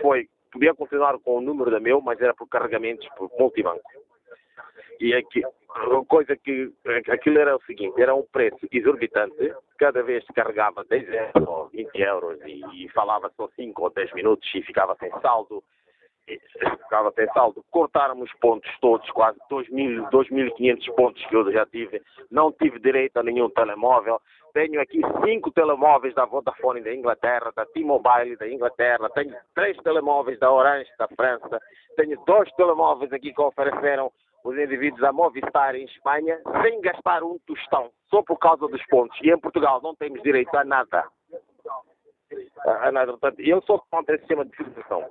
[0.00, 3.82] foi podia continuar com o número da meu, mas era por carregamentos por multibanco.
[4.98, 5.42] E aqui,
[6.08, 6.72] coisa que
[7.10, 12.40] aquilo era o seguinte, era um preço exorbitante, cada vez carregava 10 euros, 20 euros
[12.46, 15.62] e, e falava só 5 ou 10 minutos e ficava sem saldo
[16.26, 22.52] ficava até saldo, cortaram os pontos todos, quase 2.500 pontos que eu já tive, não
[22.52, 24.20] tive direito a nenhum telemóvel,
[24.52, 30.38] tenho aqui cinco telemóveis da Vodafone da Inglaterra, da T-Mobile da Inglaterra, tenho três telemóveis
[30.38, 31.60] da Orange da França,
[31.96, 34.10] tenho dois telemóveis aqui que ofereceram
[34.44, 39.18] os indivíduos da Movistar em Espanha, sem gastar um tostão, só por causa dos pontos.
[39.22, 41.04] E em Portugal não temos direito a nada.
[42.64, 43.12] A nada.
[43.12, 45.04] Portanto, eu sou contra esse sistema de fidelização.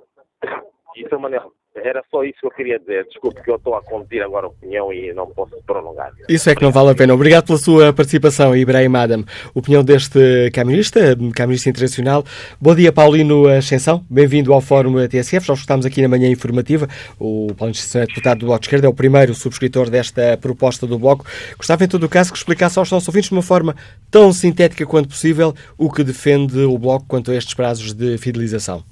[0.96, 3.04] Isso, Manel, era só isso que eu queria dizer.
[3.04, 6.10] Desculpe que eu estou a conduzir agora a opinião e não posso prolongar.
[6.26, 7.12] Isso é que não vale a pena.
[7.12, 9.24] Obrigado pela sua participação, Ibrahim Adam.
[9.54, 11.00] Opinião deste caminista,
[11.34, 12.24] caminista internacional.
[12.58, 14.04] Bom dia, Paulino Ascensão.
[14.08, 15.46] Bem-vindo ao Fórum TSF.
[15.46, 16.88] Já estamos aqui na manhã informativa.
[17.18, 20.86] O Paulino Ascensão é deputado do Bloco de Esquerda, é o primeiro subscritor desta proposta
[20.86, 21.26] do Bloco.
[21.58, 23.76] Gostava, em todo o caso, que explicasse aos nossos ouvintes de uma forma
[24.10, 28.82] tão sintética quanto possível o que defende o Bloco quanto a estes prazos de fidelização.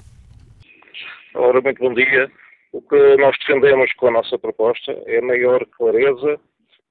[1.37, 2.31] Ora, muito bom dia.
[2.73, 6.39] O que nós defendemos com a nossa proposta é maior clareza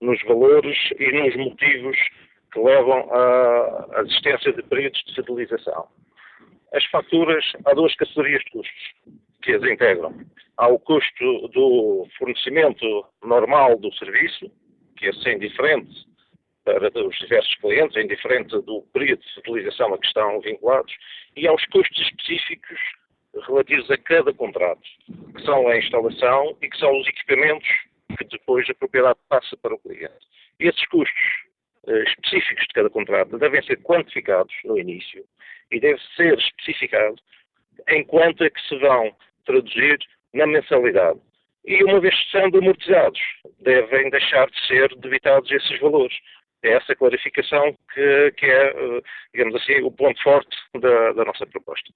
[0.02, 1.98] nos valores e nos motivos
[2.52, 5.88] que levam à existência de períodos de fidelização.
[6.74, 8.94] As faturas, há duas categorias de custos
[9.42, 10.14] que as integram.
[10.58, 14.52] Há o custo do fornecimento normal do serviço,
[14.98, 16.06] que é sem diferente
[16.66, 20.94] para os diversos clientes, é indiferente do período de fidelização a que estão vinculados,
[21.34, 22.80] e há os custos específicos
[23.48, 24.82] relativos a cada contrato,
[25.36, 27.68] que são a instalação e que são os equipamentos
[28.18, 30.28] que depois a propriedade passa para o cliente.
[30.60, 31.44] Esses custos
[31.88, 35.26] eh, específicos de cada contrato devem ser quantificados no início
[35.72, 37.16] e deve ser especificado
[37.90, 39.16] em quanto é que se vão
[39.46, 39.98] traduzir
[40.34, 41.20] na mensalidade.
[41.66, 43.20] E uma vez sendo amortizados,
[43.62, 46.16] devem deixar de ser debitados esses valores
[46.64, 49.02] é essa clarificação que, que, é, eh,
[49.34, 51.90] digamos assim, o ponto forte da, da, nossa proposta.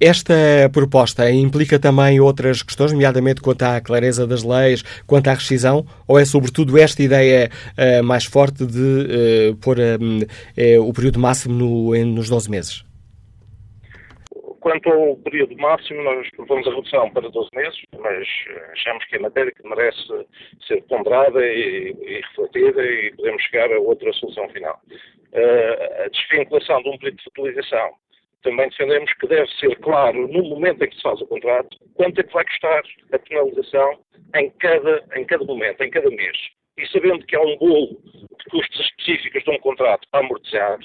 [0.00, 0.34] Esta
[0.72, 6.18] proposta implica também outras questões, nomeadamente quanto à clareza das leis, quanto à rescisão, ou
[6.18, 12.04] é sobretudo esta ideia uh, mais forte de uh, pôr uh, o período máximo no,
[12.06, 12.87] nos 12 meses?
[14.60, 18.28] Quanto ao período máximo, nós propomos a redução para 12 meses, mas
[18.72, 20.26] achamos que é matéria que merece
[20.66, 24.80] ser ponderada e, e refletida e podemos chegar a outra solução final.
[25.32, 27.90] Uh, a desvinculação de um período de utilização
[28.42, 32.20] também defendemos que deve ser claro, no momento em que se faz o contrato, quanto
[32.20, 32.82] é que vai custar
[33.12, 33.98] a penalização
[34.36, 36.36] em cada, em cada momento, em cada mês.
[36.78, 40.78] E sabendo que há um bolo de custos específicos de um contrato para amortizar,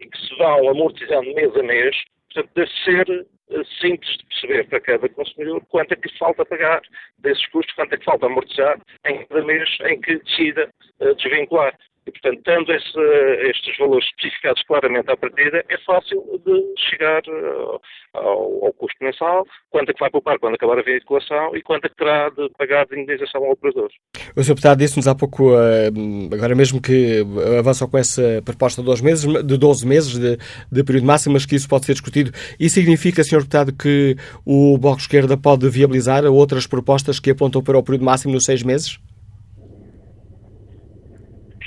[0.00, 1.96] e que se vão amortizando mês a mês,
[2.34, 6.82] portanto, deve ser uh, simples de perceber para cada consumidor quanto é que falta pagar
[7.18, 10.70] desses custos, quanto é que falta amortizar em cada mês em que decida
[11.00, 11.76] uh, desvincular.
[12.06, 17.80] E, portanto, tendo esse, estes valores especificados claramente à partida, é fácil de chegar uh,
[18.12, 21.86] ao, ao, custo mensal, quanto é que vai poupar quando acabar a veiculação e quanto
[21.86, 23.88] é que terá de pagar de indenização ao operador.
[24.36, 24.48] O Sr.
[24.48, 27.24] Deputado disse-nos há pouco, uh, agora mesmo que
[27.58, 30.36] avançam com essa proposta de 12 meses, de, 12 meses de,
[30.70, 32.30] de período máximo, mas que isso pode ser discutido.
[32.60, 33.38] Isso significa, Sr.
[33.38, 38.34] Deputado, que o Bloco Esquerda pode viabilizar outras propostas que apontam para o período máximo
[38.34, 38.98] nos seis meses?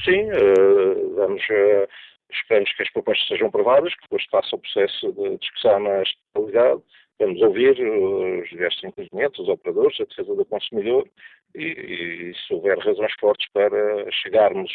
[0.08, 1.88] Sim, uh, vamos, uh,
[2.32, 6.82] esperamos que as propostas sejam aprovadas, que depois faça o processo de discussão na estabilidade,
[7.20, 11.08] vamos ouvir os diversos inconvenientes, os operadores, a defesa do consumidor
[11.56, 14.72] e, e se houver razões fortes para chegarmos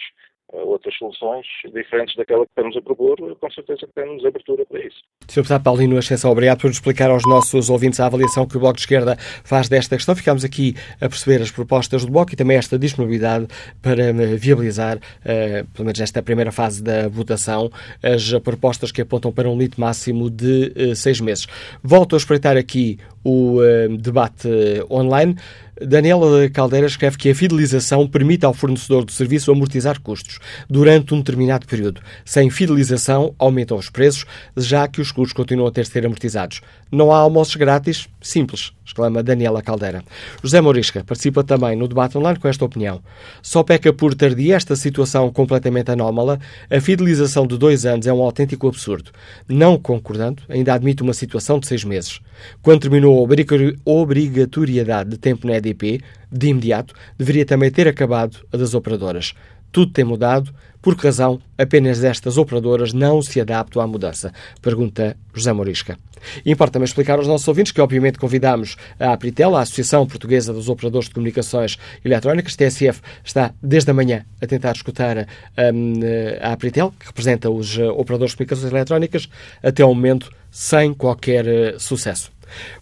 [0.53, 4.97] outras soluções diferentes daquela que estamos a propor, com certeza que temos abertura para isso.
[5.29, 5.37] Sr.
[5.37, 8.83] Deputado Paulino Ascensão, obrigado por explicar aos nossos ouvintes a avaliação que o Bloco de
[8.83, 10.15] Esquerda faz desta questão.
[10.15, 13.47] Ficamos aqui a perceber as propostas do Bloco e também esta disponibilidade
[13.81, 17.71] para eh, viabilizar, uh, pelo menos nesta primeira fase da votação,
[18.03, 21.47] as propostas que apontam para um limite máximo de seis meses.
[21.83, 23.61] Volto a espreitar aqui o
[24.01, 24.49] debate
[24.91, 25.37] online.
[25.81, 31.19] Daniela Caldeira escreve que a fidelização permite ao fornecedor do serviço amortizar custos durante um
[31.19, 32.03] determinado período.
[32.27, 36.61] Sem fidelização, aumentam os preços, já que os custos continuam a ter de ser amortizados.
[36.93, 38.07] Não há almoços grátis?
[38.21, 40.05] Simples, exclama Daniela Caldeira.
[40.43, 43.01] José Morisca participa também no debate online com esta opinião.
[43.41, 46.39] Só peca por tardia esta situação completamente anómala.
[46.71, 49.11] A fidelização de dois anos é um autêntico absurdo.
[49.49, 52.21] Não concordando, ainda admite uma situação de seis meses.
[52.61, 58.57] Quando terminou a obrigatoriedade de tempo na EDP, de imediato, deveria também ter acabado a
[58.59, 59.33] das operadoras.
[59.73, 60.55] Tudo tem mudado.
[60.83, 64.33] Por que razão apenas estas operadoras não se adaptam à mudança?
[64.61, 65.97] Pergunta José Morisca.
[66.45, 70.69] Importa também explicar aos nossos ouvintes que, obviamente, convidamos a Apritel, a Associação Portuguesa dos
[70.69, 76.01] Operadores de Comunicações Eletrónicas, TSF, está desde a manhã a tentar escutar um,
[76.41, 79.29] a Apritel, que representa os uh, operadores de comunicações eletrónicas,
[79.63, 82.32] até ao momento sem qualquer uh, sucesso.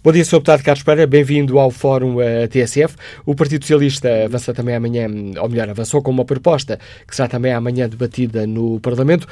[0.03, 0.37] Bom dia, Sr.
[0.37, 2.97] Deputado Carlos Pereira, bem-vindo ao Fórum uh, TSF.
[3.27, 5.07] O Partido Socialista avança também amanhã,
[5.41, 9.27] ou melhor, avançou com uma proposta que será também amanhã debatida no Parlamento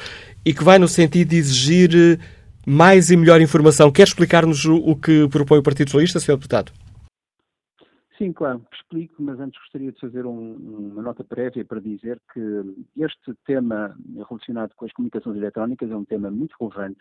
[0.45, 3.91] e que vai no sentido de exigir uh, mais e melhor informação.
[3.91, 6.35] Quer explicar-nos o que propõe o Partido Socialista, Sr.
[6.35, 6.71] Deputado?
[8.17, 12.41] Sim, claro, explico, mas antes gostaria de fazer um, uma nota prévia para dizer que
[12.97, 13.95] este tema
[14.29, 16.99] relacionado com as comunicações eletrónicas é um tema muito relevante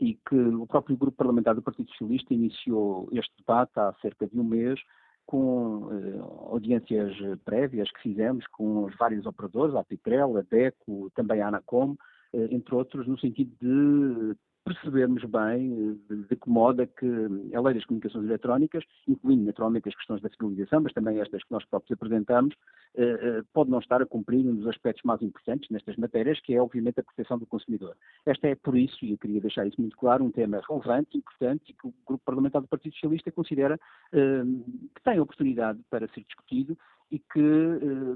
[0.00, 4.40] e que o próprio grupo parlamentar do Partido Socialista iniciou este debate há cerca de
[4.40, 4.80] um mês
[5.26, 6.18] com eh,
[6.50, 11.94] audiências prévias que fizemos com os vários operadores, a Pitrel, a DECO, também a Anacom,
[12.32, 17.06] eh, entre outros, no sentido de percebermos bem eh, de, que modo é que
[17.54, 21.50] a lei das comunicações eletrónicas, incluindo naturalmente as questões da civilização, mas também estas que
[21.50, 22.54] nós próprios apresentamos,
[22.94, 26.54] eh, eh, pode não estar a cumprir um dos aspectos mais importantes nestas matérias, que
[26.54, 27.96] é obviamente a proteção do consumidor.
[28.26, 31.70] Esta é por isso, e eu queria deixar isso muito claro, um tema relevante, importante
[31.70, 33.78] e que o Grupo Parlamentar do Partido Socialista considera
[34.10, 36.76] que tem oportunidade para ser discutido
[37.10, 37.40] e que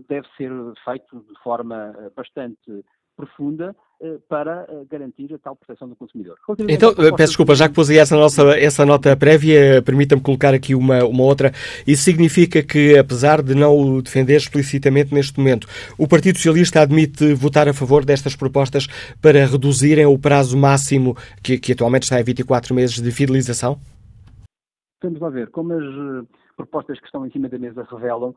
[0.08, 0.50] deve ser
[0.84, 2.84] feito de forma bastante
[3.16, 3.93] profunda eh,
[4.28, 6.36] para eh, garantir a tal proteção do consumidor.
[6.68, 10.54] Então, eh, peço desculpa, já que pus aí essa, nossa, essa nota prévia, permita-me colocar
[10.54, 11.52] aqui uma, uma outra.
[11.86, 15.66] Isso significa que, apesar de não o defender explicitamente neste momento,
[15.98, 18.86] o Partido Socialista admite votar a favor destas propostas
[19.20, 23.78] para reduzirem o prazo máximo, que, que atualmente está em 24 meses, de fidelização?
[25.02, 25.50] Vamos lá ver.
[25.50, 26.26] Como as
[26.56, 28.34] propostas que estão em cima da mesa revelam,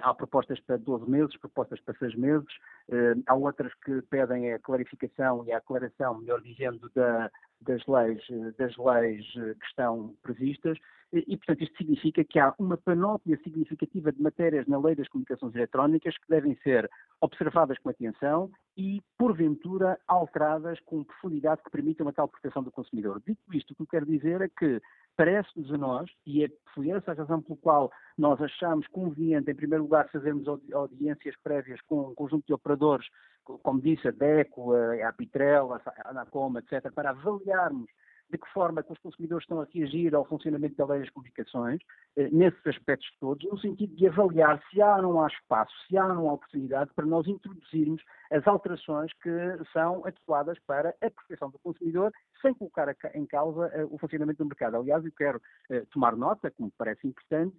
[0.00, 2.48] há propostas para 12 meses, propostas para 6 meses,
[2.88, 7.30] hum, há outras que pedem a clarificação e a aclaração, melhor dizendo, da,
[7.60, 8.22] das, leis,
[8.58, 10.78] das leis que estão previstas.
[11.16, 15.54] E, portanto, isto significa que há uma panóplia significativa de matérias na lei das comunicações
[15.54, 16.90] eletrónicas que devem ser
[17.20, 23.22] observadas com atenção e, porventura, alteradas com profundidade que permitam a tal proteção do consumidor.
[23.24, 24.82] Dito isto, o que eu quero dizer é que
[25.16, 29.54] parece-nos a nós, e é, foi essa a razão pelo qual nós achamos conveniente, em
[29.54, 33.06] primeiro lugar, fazermos audiências prévias com um conjunto de operadores,
[33.44, 37.88] como disse a DECO, a Apitrel, a Anacom, etc., para avaliarmos
[38.30, 41.80] de que forma que os consumidores estão a reagir ao funcionamento da lei das comunicações,
[42.16, 45.96] eh, nesses aspectos todos, no sentido de avaliar se há ou não há espaço, se
[45.96, 49.30] há ou não há oportunidade para nós introduzirmos as alterações que
[49.72, 54.48] são adequadas para a proteção do consumidor, sem colocar em causa eh, o funcionamento do
[54.48, 54.76] mercado.
[54.76, 57.56] Aliás, eu quero eh, tomar nota, como parece importante,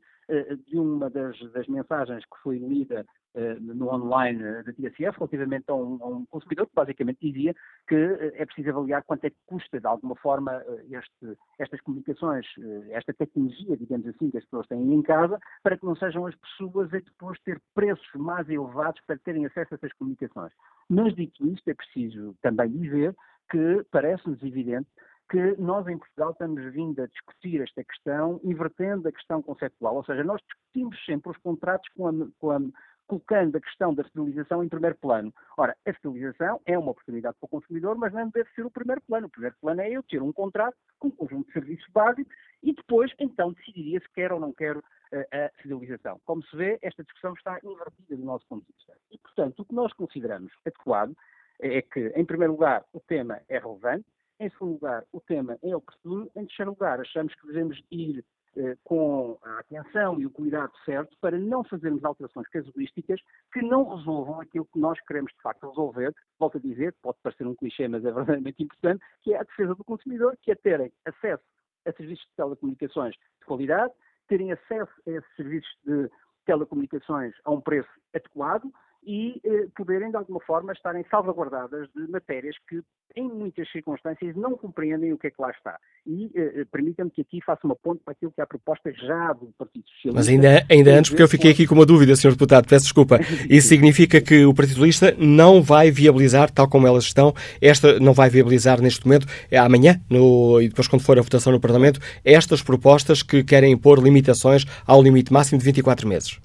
[0.67, 3.05] de uma das, das, mensagens que foi lida
[3.35, 7.53] uh, no online da TSF relativamente a um, a um, consumidor que basicamente dizia
[7.87, 12.45] que é preciso avaliar quanto é que custa de alguma forma este, estas comunicações,
[12.89, 16.35] esta tecnologia, digamos assim, que as pessoas têm em casa, para que não sejam as
[16.35, 20.51] pessoas a depois ter preços mais elevados para terem acesso a essas comunicações.
[20.89, 23.15] Mas dito isto, é preciso também dizer
[23.49, 24.87] que parece-nos evidente
[25.29, 30.05] que nós em Portugal estamos vindo a discutir esta questão, invertendo a questão conceptual, ou
[30.05, 32.59] seja, nós discutimos sempre os contratos com a, com a,
[33.07, 35.33] colocando a questão da fidelização em primeiro plano.
[35.57, 39.01] Ora, a fidelização é uma oportunidade para o consumidor, mas não deve ser o primeiro
[39.01, 39.27] plano.
[39.27, 42.73] O primeiro plano é eu ter um contrato com um conjunto de serviços básicos e
[42.73, 44.83] depois, então, decidiria se quer ou não quero
[45.31, 46.19] a fidelização.
[46.25, 48.93] Como se vê, esta discussão está invertida do nosso ponto de vista.
[49.11, 51.15] E, portanto, o que nós consideramos adequado
[51.59, 54.05] é que, em primeiro lugar, o tema é relevante,
[54.39, 56.29] em segundo lugar, o tema é oportuno.
[56.35, 58.23] Em terceiro lugar, achamos que devemos ir
[58.57, 63.19] eh, com a atenção e o cuidado certo para não fazermos alterações casuísticas
[63.51, 66.13] que não resolvam aquilo que nós queremos de facto resolver.
[66.39, 69.75] Volto a dizer, pode parecer um clichê, mas é verdadeiramente importante, que é a defesa
[69.75, 71.43] do consumidor, que é terem acesso
[71.85, 73.93] a serviços de telecomunicações de qualidade,
[74.27, 76.09] terem acesso a esses serviços de
[76.45, 78.71] telecomunicações a um preço adequado
[79.05, 82.81] e eh, poderem, de alguma forma, estarem salvaguardadas de matérias que,
[83.15, 85.77] em muitas circunstâncias, não compreendem o que é que lá está.
[86.05, 88.91] E eh, eh permitam-me que aqui faça uma ponte para aquilo que é a proposta
[88.91, 90.13] já do Partido Socialista.
[90.13, 92.31] Mas ainda, ainda antes, porque eu fiquei aqui com uma dúvida, Sr.
[92.31, 93.19] Deputado, peço desculpa.
[93.49, 98.13] Isso significa que o Partido Socialista não vai viabilizar, tal como elas estão, esta não
[98.13, 101.99] vai viabilizar neste momento, é amanhã, no, e depois quando for a votação no Parlamento,
[102.23, 106.39] estas propostas que querem impor limitações ao limite máximo de 24 meses.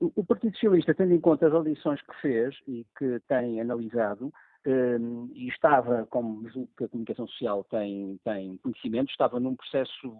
[0.00, 4.32] O Partido Socialista, tendo em conta as audições que fez e que tem analisado,
[4.66, 6.42] um, e estava, como
[6.76, 10.16] que a comunicação social tem, tem conhecimento, estava num processo,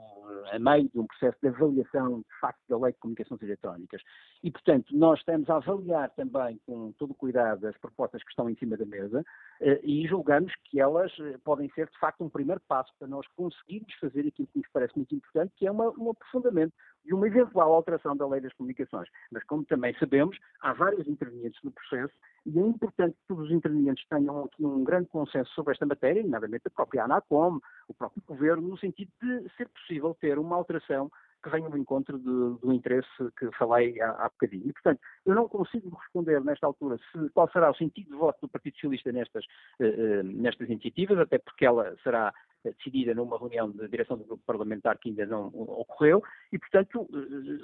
[0.50, 4.00] a meio de um processo de avaliação de facto da lei de comunicações eletrónicas.
[4.42, 8.48] E, portanto, nós estamos a avaliar também com todo o cuidado as propostas que estão
[8.48, 12.30] em cima da mesa uh, e julgamos que elas eh, podem ser, de facto, um
[12.30, 15.90] primeiro passo para nós conseguirmos fazer aquilo que nos parece muito importante, que é uma,
[15.98, 16.72] um aprofundamento
[17.08, 19.08] de uma eventual alteração da lei das comunicações.
[19.32, 22.12] Mas, como também sabemos, há vários intervenientes no processo
[22.44, 26.22] e é importante que todos os intervenientes tenham aqui um grande consenso sobre esta matéria,
[26.22, 31.10] nomeadamente a própria ANACOM, o próprio Governo, no sentido de ser possível ter uma alteração
[31.42, 33.08] que venha ao encontro do, do interesse
[33.38, 34.68] que falei há, há bocadinho.
[34.68, 38.40] E, portanto, eu não consigo responder nesta altura se, qual será o sentido de voto
[38.42, 39.44] do Partido Socialista nestas,
[39.80, 42.32] uh, nestas iniciativas, até porque ela será
[42.64, 46.22] decidida numa reunião de direção do grupo parlamentar que ainda não ocorreu,
[46.52, 47.08] e, portanto,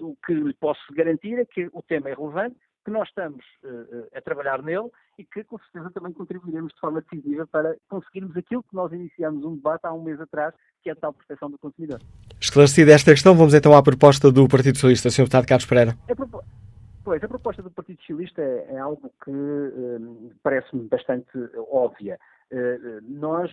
[0.00, 4.08] o que lhe posso garantir é que o tema é relevante, que nós estamos uh,
[4.14, 8.62] a trabalhar nele e que com certeza também contribuiremos de forma decisiva para conseguirmos aquilo
[8.62, 11.58] que nós iniciamos um debate há um mês atrás, que é a tal proteção do
[11.58, 12.00] consumidor.
[12.40, 15.22] Esclarecida esta questão, vamos então à proposta do Partido Socialista, Sr.
[15.22, 15.96] Deputado Carlos Pereira.
[17.02, 21.30] Pois, a proposta do Partido Socialista é, é algo que uh, parece-me bastante
[21.70, 22.18] óbvia.
[23.02, 23.50] Nós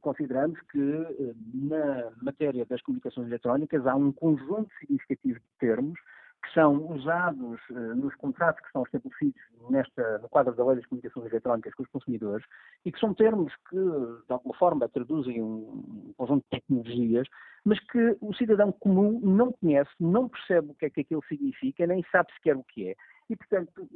[0.00, 1.06] consideramos que
[1.54, 6.00] na matéria das comunicações eletrónicas há um conjunto significativo de termos
[6.42, 10.86] que são usados uh, nos contratos que são estabelecidos nesta, no quadro da Lei das
[10.86, 12.46] Comunicações Eletrónicas com os consumidores
[12.84, 17.28] e que são termos que, de alguma forma, traduzem um conjunto de tecnologias,
[17.64, 21.86] mas que o cidadão comum não conhece, não percebe o que é que aquilo significa,
[21.86, 22.96] nem sabe sequer o que é.
[23.30, 23.88] E, portanto,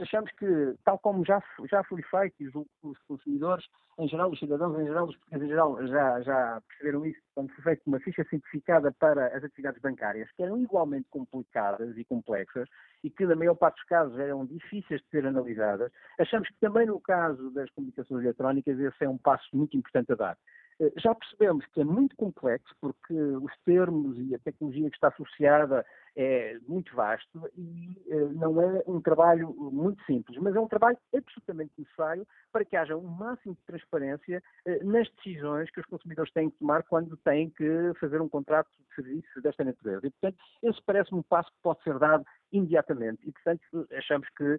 [0.00, 2.48] achamos que, tal como já, já foi feito, e
[2.82, 3.64] os consumidores
[3.98, 7.52] em geral, os cidadãos em geral, os portugueses em geral, já, já perceberam isso quando
[7.54, 12.68] foi feita uma ficha simplificada para as atividades bancárias, que eram igualmente complicadas e complexas
[13.02, 15.90] e que, na maior parte dos casos, eram difíceis de ser analisadas.
[16.18, 20.16] Achamos que também no caso das comunicações eletrónicas esse é um passo muito importante a
[20.16, 20.38] dar.
[20.82, 25.08] Eh, já percebemos que é muito complexo, porque os termos e a tecnologia que está
[25.08, 25.86] associada
[26.16, 30.98] é muito vasto e eh, não é um trabalho muito simples, mas é um trabalho
[31.14, 36.32] absolutamente necessário para que haja um máximo de transparência eh, nas decisões que os consumidores
[36.32, 40.06] têm que tomar quando têm que fazer um contrato de serviço desta natureza.
[40.06, 44.58] E, portanto, esse parece-me um passo que pode ser dado imediatamente e, portanto, achamos que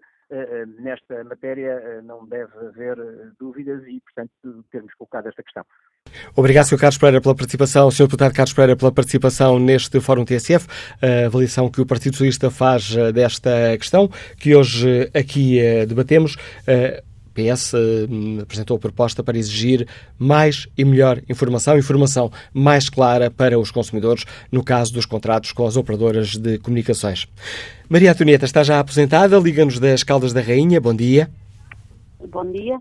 [0.79, 2.97] nesta matéria não deve haver
[3.39, 5.63] dúvidas e, portanto, termos colocado esta questão.
[6.35, 6.79] Obrigado, Sr.
[6.79, 8.03] Carlos Pereira, pela participação, Sr.
[8.03, 10.67] Deputado Carlos Pereira, pela participação neste Fórum TSF,
[11.01, 16.35] a avaliação que o Partido Socialista faz eh, desta questão, que hoje aqui eh, debatemos.
[17.35, 19.87] Eh, PS uh, apresentou a proposta para exigir
[20.19, 25.65] mais e melhor informação, informação mais clara para os consumidores no caso dos contratos com
[25.65, 27.27] as operadoras de comunicações.
[27.89, 30.79] Maria Antonieta está já aposentada, liga-nos das Caldas da Rainha.
[30.79, 31.29] Bom dia.
[32.27, 32.77] Bom dia.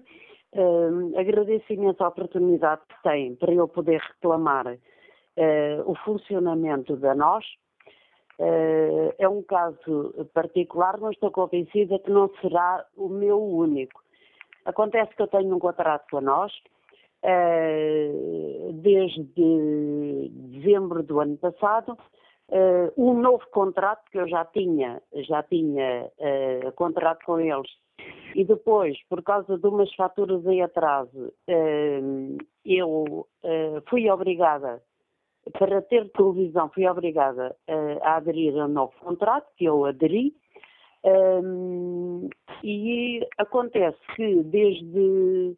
[0.55, 7.15] Uh, agradeço imenso a oportunidade que tem para eu poder reclamar uh, o funcionamento da
[7.15, 7.45] nós.
[8.39, 14.03] Uh, é um caso particular, mas estou convencida que não será o meu único.
[14.65, 16.53] Acontece que eu tenho um contrato com a nós
[18.83, 19.23] desde
[20.51, 21.97] dezembro do ano passado.
[22.97, 26.11] um novo contrato que eu já tinha, já tinha
[26.75, 27.71] contrato com eles
[28.35, 31.33] e depois, por causa de umas faturas em atraso,
[32.65, 34.83] eu eh, fui obrigada,
[35.59, 40.35] para ter televisão, fui obrigada eh, a aderir a um novo contrato, que eu aderi,
[41.05, 42.29] ehm,
[42.63, 45.57] e acontece que desde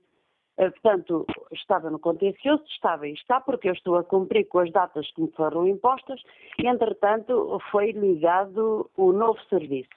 [0.57, 4.71] eh, Portanto, estava no contencioso, estava e está, porque eu estou a cumprir com as
[4.71, 6.21] datas que me foram impostas,
[6.59, 9.91] e, entretanto, foi ligado o novo serviço.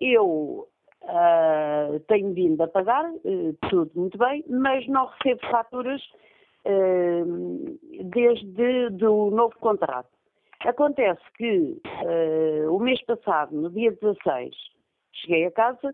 [0.00, 0.66] Eu
[1.02, 3.10] Uh, tenho vindo a pagar,
[3.70, 6.00] tudo muito bem, mas não recebo faturas
[8.04, 10.10] desde o novo contrato.
[10.60, 11.80] Acontece que
[12.68, 14.54] o mês passado, no dia 16,
[15.12, 15.92] cheguei a casa,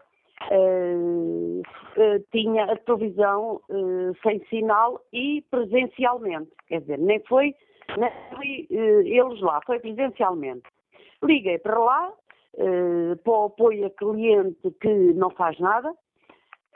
[2.30, 3.60] tinha a televisão
[4.22, 7.54] sem sinal e presencialmente, quer dizer, nem foi,
[7.96, 10.64] nem foi eles lá, foi presencialmente.
[11.22, 12.12] Liguei para lá,
[12.54, 15.92] uh, para o apoio a cliente que não faz nada.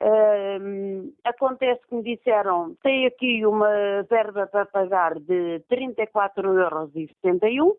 [0.02, 7.76] Uh, acontece que me disseram, tem aqui uma verba para pagar de 34,71 euros.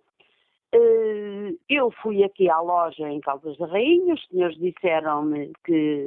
[0.74, 6.06] Uh, eu fui aqui à loja em Caldas da Rainha, os senhores disseram-me que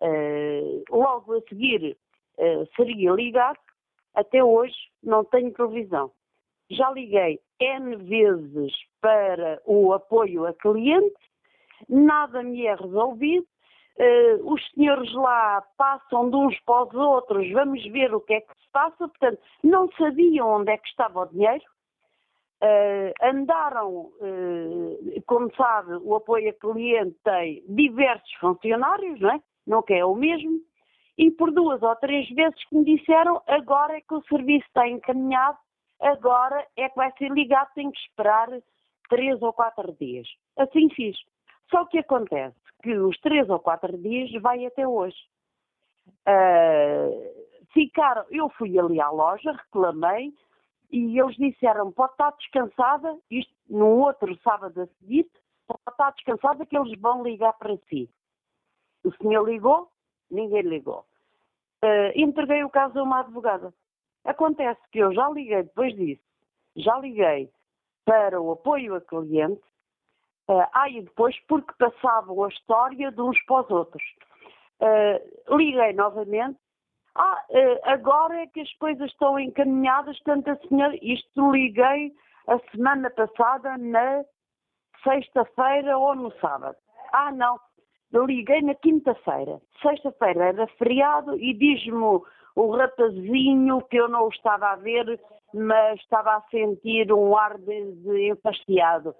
[0.00, 1.96] uh, logo a seguir
[2.38, 3.58] uh, seria ligado.
[4.14, 6.10] Até hoje não tenho provisão.
[6.70, 11.20] Já liguei N vezes para o apoio a cliente,
[11.88, 13.46] nada me é resolvido.
[13.98, 18.40] Uh, os senhores lá passam de uns para os outros, vamos ver o que é
[18.40, 19.08] que se passa.
[19.08, 21.64] Portanto, não sabiam onde é que estava o dinheiro.
[22.62, 29.40] Uh, andaram, uh, como sabe, o apoio a cliente tem diversos funcionários, não é?
[29.66, 30.60] Não é o mesmo.
[31.16, 34.86] E por duas ou três vezes que me disseram, agora é que o serviço está
[34.86, 35.58] encaminhado
[36.00, 38.48] agora é que vai ser ligado, tem que esperar
[39.08, 40.26] três ou quatro dias.
[40.56, 41.16] Assim fiz.
[41.70, 45.18] Só que acontece que os três ou quatro dias vai até hoje.
[46.26, 50.32] Uh, ficaram, eu fui ali à loja, reclamei,
[50.90, 55.28] e eles disseram, pode estar descansada, isto num outro sábado a seguir,
[55.66, 58.10] pode estar descansada que eles vão ligar para si.
[59.04, 59.88] O senhor ligou,
[60.30, 61.04] ninguém ligou.
[61.82, 63.72] Uh, entreguei o caso a uma advogada.
[64.24, 66.22] Acontece que eu já liguei depois disso,
[66.76, 67.50] já liguei
[68.04, 69.62] para o apoio a cliente,
[70.48, 74.02] uh, ah, e depois porque passavam a história de uns para os outros.
[74.80, 76.58] Uh, liguei novamente,
[77.14, 82.12] ah, uh, agora é que as coisas estão encaminhadas, tanto a senhora, isto liguei
[82.46, 84.24] a semana passada na
[85.02, 86.76] sexta-feira ou no sábado.
[87.12, 87.58] Ah, não,
[88.26, 89.60] liguei na quinta-feira.
[89.82, 92.20] Sexta-feira era feriado e diz-me
[92.56, 95.20] o rapazinho que eu não o estava a ver,
[95.52, 99.14] mas estava a sentir um ar de, de enfastiado.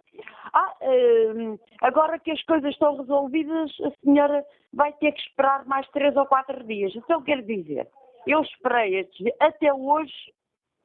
[0.52, 5.88] Ah, hum, agora que as coisas estão resolvidas, a senhora vai ter que esperar mais
[5.90, 6.94] três ou quatro dias.
[6.94, 7.88] Então, quero dizer,
[8.26, 9.08] eu esperei
[9.40, 10.14] até hoje,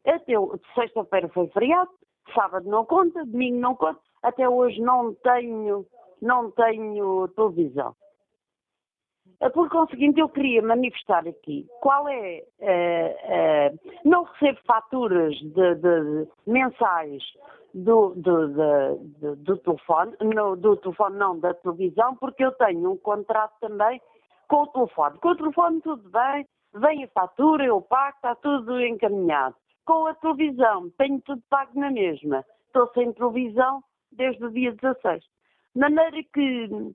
[0.06, 0.34] até
[0.74, 1.92] sexta-feira foi feriado,
[2.34, 5.86] sábado não conta, domingo não conta, até hoje não tenho,
[6.22, 7.96] não tenho televisão.
[9.42, 12.44] Eh, por conseguinte, eu queria manifestar aqui qual é.
[12.60, 17.24] Uh, uh, não recebo faturas de, de, mensais
[17.74, 18.48] do, do,
[19.36, 24.02] do telefone, no, do telefone não, da televisão, porque eu tenho um contrato também
[24.48, 25.20] com o telefone.
[25.20, 29.56] Com o telefone tudo bem, vem a fatura, eu pago, está tudo encaminhado.
[29.86, 32.44] Com a televisão, tenho tudo pago na mesma.
[32.68, 35.24] Estou sem televisão desde o dia 16.
[35.76, 36.94] De maneira que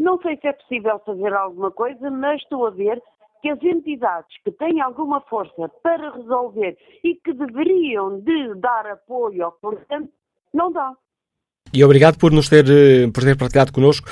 [0.00, 3.02] não sei se é possível fazer alguma coisa, mas estou a ver
[3.42, 9.44] que as entidades que têm alguma força para resolver e que deveriam de dar apoio
[9.44, 10.10] ao cliente,
[10.52, 10.96] não dão.
[11.72, 14.08] E obrigado por nos ter, eh, por ter partilhado connosco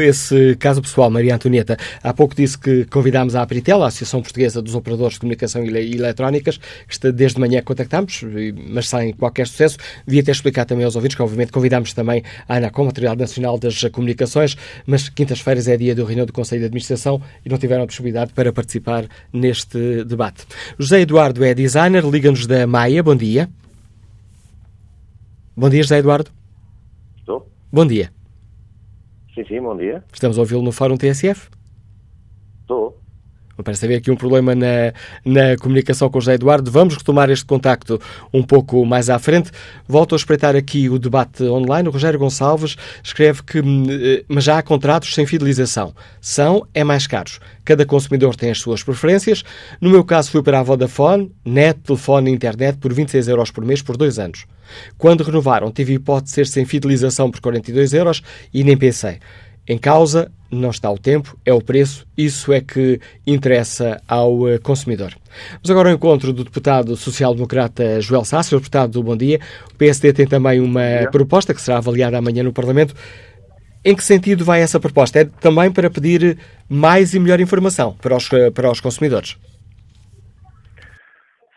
[0.00, 1.76] esse caso pessoal, Maria Antonieta.
[2.04, 5.94] Há pouco disse que convidámos a Apritel, a Associação Portuguesa dos Operadores de Comunicação e
[5.94, 8.24] Eletrónicas, que desde manhã contactámos,
[8.68, 9.76] mas sem qualquer sucesso.
[10.06, 13.58] Devia ter explicado também aos ouvintes que, obviamente, convidámos também a ANACOM, a Autoridade Nacional
[13.58, 14.56] das Comunicações,
[14.86, 18.32] mas quintas-feiras é dia do reunião do Conselho de Administração e não tiveram a possibilidade
[18.32, 20.46] para participar neste debate.
[20.78, 23.02] José Eduardo é designer, liga-nos da Maia.
[23.02, 23.48] Bom dia.
[25.56, 26.39] Bom dia, José Eduardo.
[27.72, 28.12] Bom dia.
[29.32, 30.02] Sim, sim, bom dia.
[30.12, 31.48] Estamos a ouvi-lo no Fórum TSF?
[33.62, 34.92] Parece haver aqui um problema na,
[35.24, 36.70] na comunicação com o José Eduardo.
[36.70, 38.00] Vamos retomar este contacto
[38.32, 39.50] um pouco mais à frente.
[39.86, 41.88] Volto a espreitar aqui o debate online.
[41.88, 45.94] O Rogério Gonçalves escreve que hum, eh, mas já há contratos sem fidelização.
[46.20, 47.40] São é mais caros.
[47.64, 49.44] Cada consumidor tem as suas preferências.
[49.80, 53.64] No meu caso fui para a Vodafone, net, telefone e internet por 26 euros por
[53.64, 54.46] mês por dois anos.
[54.96, 58.22] Quando renovaram, tive hipótese de ser sem fidelização por 42 euros
[58.52, 59.18] e nem pensei.
[59.70, 64.58] Em causa não está o tempo, é o preço, isso é que interessa ao eh,
[64.58, 65.14] consumidor.
[65.52, 69.38] Vamos agora ao encontro do deputado social-democrata Joel Sácio, deputado do Bom Dia.
[69.72, 72.96] O PSD tem também uma proposta que será avaliada amanhã no Parlamento.
[73.84, 75.20] Em que sentido vai essa proposta?
[75.20, 76.36] É também para pedir
[76.68, 79.36] mais e melhor informação para os, eh, para os consumidores?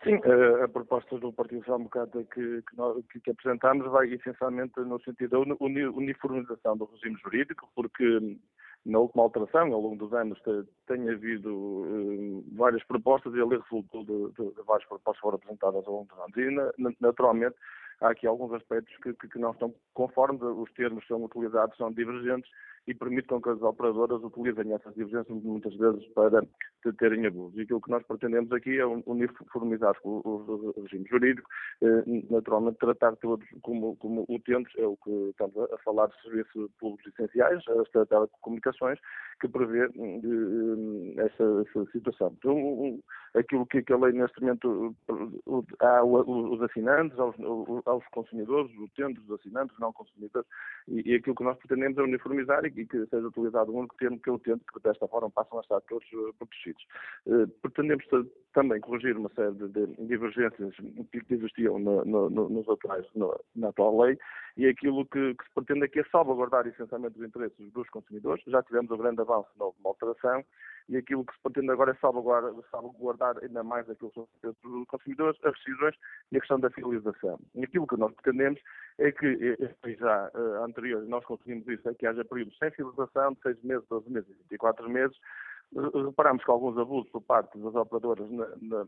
[0.04, 0.20] Sim,
[0.62, 2.62] a, proposta do Partido Social Democrata que,
[3.10, 5.56] que, que, apresentamos vai essencialmente no sentido da
[5.96, 8.38] uniformização do regime jurídico, porque
[8.84, 10.38] na última alteração, ao longo dos anos,
[10.86, 15.36] tem havido uh, várias propostas e ele resultou de, de, de, várias propostas que foram
[15.36, 16.36] apresentadas ao longo dos anos.
[16.36, 17.56] E, naturalmente,
[18.02, 22.50] há aqui alguns aspectos que, que, não estão conformes, os termos são utilizados, são divergentes
[22.86, 26.42] e permite com que as operadoras utilizem essas divergências muitas vezes para
[26.98, 27.56] terem abusos.
[27.56, 31.48] E aquilo que nós pretendemos aqui é uniformizar o, regime jurídico,
[31.82, 36.70] eh, naturalmente tratar todos como, como utentes, é o que estamos a falar de serviços
[36.78, 38.98] públicos essenciais, as telecomunicações,
[39.40, 42.34] que prevê uh, essa, essa, situação.
[42.38, 43.00] Então,
[43.34, 44.94] aquilo que a lei neste momento
[45.80, 47.34] há os assinantes, aos,
[47.84, 50.46] aos consumidores, os utentes, os assinantes, não consumidores,
[50.88, 53.96] e, e, aquilo que nós pretendemos é uniformizar e, e que seja utilizado o único
[53.96, 56.84] termo que é o utente, que desta forma passam a estar todos uh, protegidos.
[57.26, 58.04] Uh, pretendemos
[58.52, 60.74] também corrigir uma série de, divergências
[61.10, 63.06] que existiam no, no, no, nos atuais,
[63.54, 64.18] na atual lei,
[64.56, 68.44] e aquilo que, que, se pretende aqui é salvaguardar essencialmente os interesses dos consumidores.
[68.46, 70.44] Já tivemos um grande avanço na alteração
[70.88, 74.36] e aquilo que se pretende agora é salvaguardar, salvaguardar ainda mais aquilo que são os
[74.36, 75.96] interesses dos consumidores, as decisões
[76.30, 77.40] e a questão da fidelização.
[77.54, 78.60] E aquilo que nós pretendemos
[78.98, 79.56] é que,
[79.98, 83.88] já uh, anterior, nós conseguimos isso, é que haja períodos sem fidelização de 6 meses,
[83.88, 85.16] 12 meses e 24 meses.
[86.06, 88.86] Reparamos que alguns abusos por parte das operadoras na, na,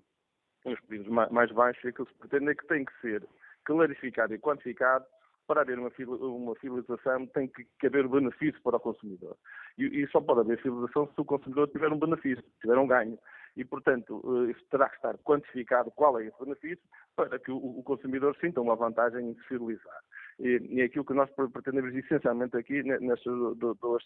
[0.64, 3.26] nos períodos mais, baixos aquilo que se pretende é que tem que ser
[3.64, 5.04] clarificado e quantificado
[5.46, 5.90] para haver uma,
[6.20, 9.36] uma fidelização tem que, que haver benefício para o consumidor.
[9.78, 13.18] E, e, só pode haver fidelização se o consumidor tiver um benefício, tiver um ganho.
[13.56, 17.56] E, portanto, eh, isso terá que estar quantificado qual é esse benefício para que o,
[17.56, 20.02] o consumidor sinta uma vantagem em se fidelizar.
[20.38, 23.98] E, e aquilo que nós pretendemos essencialmente aqui, do,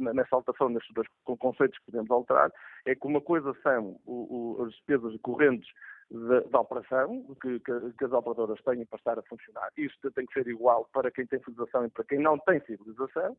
[0.00, 1.06] nessa alteração, nestes dois
[1.38, 2.50] conceitos que podemos alterar,
[2.86, 5.68] é que uma coisa são o, o, as despesas correntes
[6.10, 9.70] da, operação que, que, que, as operadoras têm para estar a funcionar.
[9.76, 13.36] Isto tem que ser igual para quem tem fidelização e para quem não tem fidelização.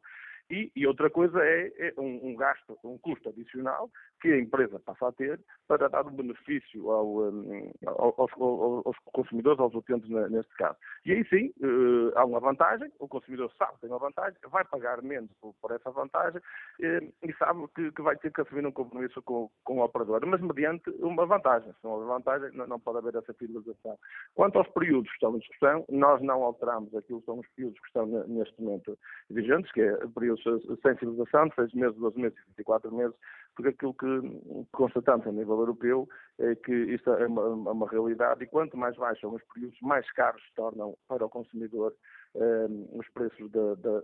[0.50, 3.90] E, e outra coisa é, é um, um, gasto, um custo adicional
[4.22, 7.26] que a empresa passa a ter para dar um benefício ao,
[7.86, 10.78] aos, aos, consumidores, aos utentes neste caso.
[11.06, 14.64] E aí sim, uh, há uma vantagem, o consumidor sabe que tem uma vantagem, vai
[14.66, 19.22] pagar menos por, essa vantagem uh, e sabe que, vai ter que assumir um compromisso
[19.24, 21.72] com, com o operador, mas mediante uma vantagem.
[21.74, 23.98] Se não houver vantagem, não, pode haver essa fidelização.
[24.34, 27.80] Quanto aos períodos que estão em discussão, nós não alteramos aquilo que são os períodos
[27.80, 28.98] que estão neste momento
[29.30, 33.16] vigentes, que é períodos sem fidelização, de 6 meses, 12 meses e 24 meses,
[33.56, 36.08] porque aquilo que constatamos a nível europeu
[36.40, 40.42] é que isto é uma, uma realidade e quanto mais são os períodos, mais caros
[40.44, 41.94] se tornam para o consumidor
[42.36, 44.04] eh, os preços da, da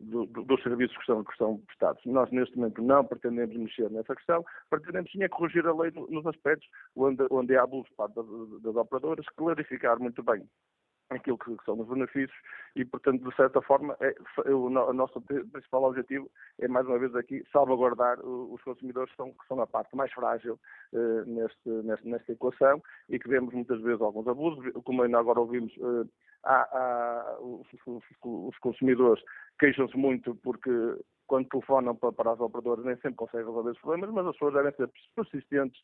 [0.00, 2.04] do, dos serviços que estão, que estão prestados.
[2.04, 6.26] Nós, neste momento, não pretendemos mexer nessa questão, pretendemos sim é corrigir a lei nos
[6.26, 10.48] aspectos onde, onde há abuso parte das operadoras, clarificar muito bem
[11.10, 12.36] aquilo que são os benefícios
[12.76, 14.14] e, portanto, de certa forma, é,
[14.50, 19.30] o, o, nosso principal objetivo é, mais uma vez aqui, salvaguardar os consumidores que são,
[19.30, 20.58] que são a parte mais frágil
[20.92, 25.40] eh, neste, neste, nesta equação e que vemos muitas vezes alguns abusos, como ainda agora
[25.40, 26.08] ouvimos, eh,
[26.44, 29.22] há, há, os, os, os consumidores
[29.58, 30.70] queixam-se muito porque
[31.26, 34.54] quando telefonam para, para as operadoras, nem sempre conseguem resolver os problemas, mas as pessoas
[34.54, 35.80] devem ser persistentes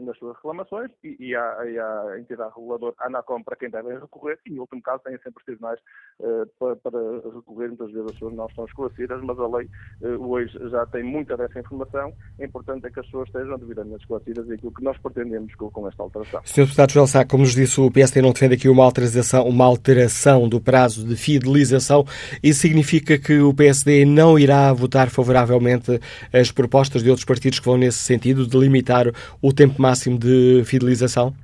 [0.00, 4.38] nas suas reclamações e, e, há, e a entidade reguladora, ANACOM, para quem devem recorrer,
[4.46, 5.80] e, em último caso, têm sempre os tribunais
[6.22, 7.00] eh, para, para,
[7.34, 7.68] recorrer.
[7.68, 9.68] Muitas vezes as pessoas não estão esclarecidas, mas a lei
[10.02, 12.12] eh, hoje já tem muita dessa informação.
[12.38, 15.70] O importante é que as pessoas estejam devidamente esclarecidas e aquilo que nós pretendemos com,
[15.70, 16.40] com esta alteração.
[16.44, 16.62] Sr.
[16.62, 20.48] Deputado Joel Sá, como nos disse, o PSD não defende aqui uma alteração, uma alteração
[20.48, 22.04] do prazo de fidelização.
[22.42, 26.00] Isso significa que o PSD não irá votar favoravelmente
[26.32, 29.06] as propostas de outros partidos que vão nesse sentido, de limitar
[29.42, 31.34] o tempo máximo de fidelização?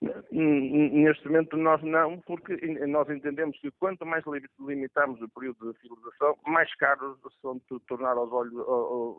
[0.00, 2.54] Neste momento nós não, porque
[2.86, 4.24] nós entendemos que quanto mais
[4.60, 8.54] limitarmos o período de fidelização, mais caros são tornar aos olhos,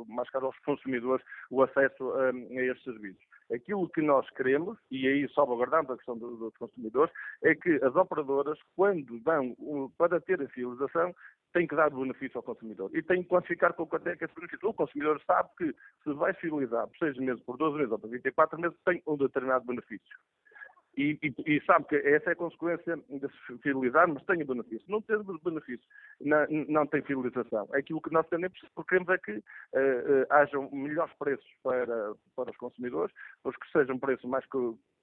[0.07, 3.21] mais caro aos consumidores o acesso a, a estes serviços.
[3.53, 8.57] Aquilo que nós queremos, e aí salvaguardamos a questão dos consumidores, é que as operadoras,
[8.75, 9.53] quando dão
[9.97, 11.13] para ter a fidelização,
[11.51, 14.35] tem que dar benefício ao consumidor e tem que quantificar com quanto é que esse
[14.35, 14.69] benefício.
[14.69, 18.09] O consumidor sabe que se vai fidelizar por 6 meses, por 12 meses ou por
[18.09, 20.17] 24 meses, tem um determinado benefício.
[20.97, 24.85] E, e, e, sabe que essa é a consequência de se fidelizar, mas tem benefício.
[24.89, 25.85] Não ter benefício,
[26.19, 27.67] não, não tem fidelização.
[27.73, 28.27] Aquilo que nós
[28.75, 33.71] porque queremos é que uh, uh, hajam melhores preços para, para os consumidores, os que
[33.71, 34.45] sejam preços mais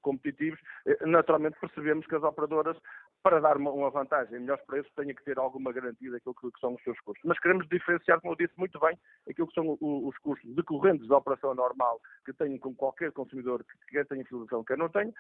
[0.07, 2.77] competitivos, eh, naturalmente percebemos que as operadoras,
[3.25, 6.75] para dar uma, vantagem em melhores preços, têm que ter alguma garantia daquilo que, são
[6.75, 7.25] os seus custos.
[7.25, 8.97] Mas queremos diferenciar, como eu disse muito bem,
[9.29, 13.65] aquilo que são os, os custos decorrentes da operação normal que tem com qualquer consumidor
[13.65, 15.13] que quer tenha fidelização, quer não tenha,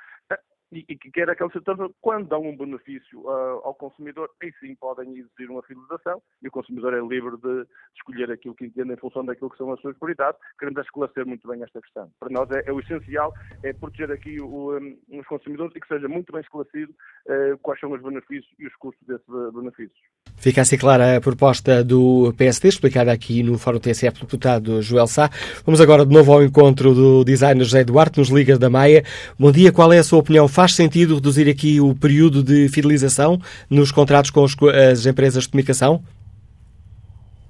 [0.72, 4.74] e, e que quer aquele setor, quando dão um benefício uh, ao consumidor, aí sim
[4.74, 7.66] podem exigir uma fidelização e o consumidor é livre de
[7.96, 10.40] escolher aquilo que entende em função daquilo que são as suas prioridades.
[10.58, 12.10] Queremos esclarecer muito bem esta questão.
[12.18, 13.32] Para nós é, é o essencial
[13.62, 17.80] é proteger aqui o, um, os consumidores e que seja muito bem esclarecido uh, quais
[17.80, 20.00] são os benefícios e os custos desses benefícios.
[20.36, 25.06] Fica assim clara a proposta do PSD, explicada aqui no Fórum TSF do deputado Joel
[25.06, 25.30] Sá.
[25.64, 29.02] Vamos agora de novo ao encontro do designer José Duarte, nos Ligas da Maia.
[29.38, 30.46] Bom dia, qual é a sua opinião?
[30.56, 33.36] Faz sentido reduzir aqui o período de fidelização
[33.70, 36.00] nos contratos com as empresas de comunicação?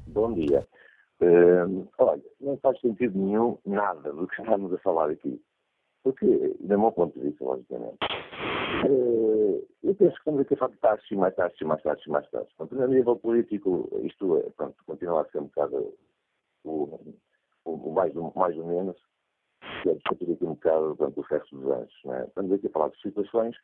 [0.09, 0.66] Bom dia.
[1.20, 5.41] Uh, olha, não faz sentido nenhum nada do que estamos a falar aqui.
[6.03, 6.27] Porque,
[6.59, 7.97] do meu ponto de vista, logicamente,
[8.89, 11.83] uh, eu penso que estamos aqui a falar de taxas e mais taxas e mais
[11.85, 12.53] taxas e mais taxas.
[12.59, 15.95] Portanto, a nível político, isto é, pronto, continua a ser um bocado
[16.65, 16.99] o,
[17.66, 18.97] o, mais, mais ou menos
[19.62, 22.05] é discutir aqui um bocado portanto, o sexo dos anjos.
[22.07, 22.24] É?
[22.24, 23.57] Estamos aqui a falar de situações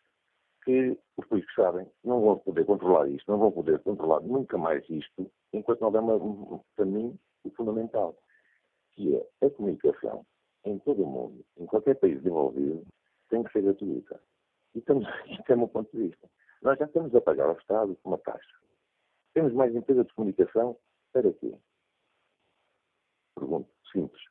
[0.65, 4.89] que os políticos sabem, não vão poder controlar isto, não vão poder controlar nunca mais
[4.89, 8.17] isto, enquanto não houver um, para mim, o fundamental,
[8.93, 10.25] que é a comunicação
[10.65, 12.87] em todo o mundo, em qualquer país desenvolvido,
[13.29, 14.21] tem que ser gratuita.
[14.75, 15.05] E estamos,
[15.49, 16.31] é o meu ponto de vista.
[16.63, 18.57] Nós já estamos a pagar ao Estado uma taxa.
[19.35, 20.77] Temos mais empresas de comunicação
[21.13, 21.59] para quê?
[23.35, 24.23] Pergunto, simples.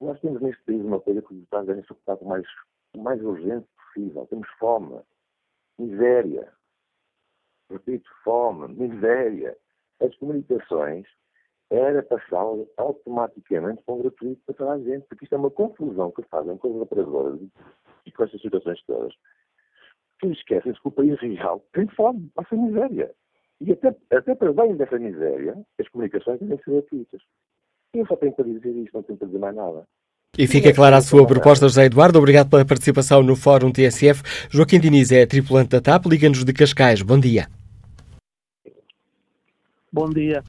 [0.00, 2.46] Nós temos neste país uma coisa que os Estados devem suportar o mais,
[2.96, 4.26] mais urgente possível.
[4.26, 5.00] Temos fome,
[5.78, 6.52] miséria.
[7.70, 9.56] Repito, fome, miséria.
[10.00, 11.06] As comunicações
[11.70, 12.44] era passar
[12.76, 16.56] automaticamente para um gratuito para toda a gente, porque isto é uma confusão que fazem
[16.58, 17.40] com as operadoras
[18.04, 19.14] e com estas situações todas,
[20.20, 23.12] que esquecem-se que o país real tem fome, passa miséria.
[23.60, 27.22] E até, até para bem dessa miséria, as comunicações devem ser gratuitas.
[27.96, 29.88] Eu só tenho para dizer isto, não tenho para dizer mais nada.
[30.36, 32.18] E fica clara a sua proposta, José Eduardo.
[32.18, 34.22] Obrigado pela participação no Fórum TSF.
[34.50, 36.04] Joaquim Diniz é tripulante da TAP.
[36.04, 37.00] Liga-nos de Cascais.
[37.00, 37.48] Bom dia.
[39.90, 40.44] Bom dia.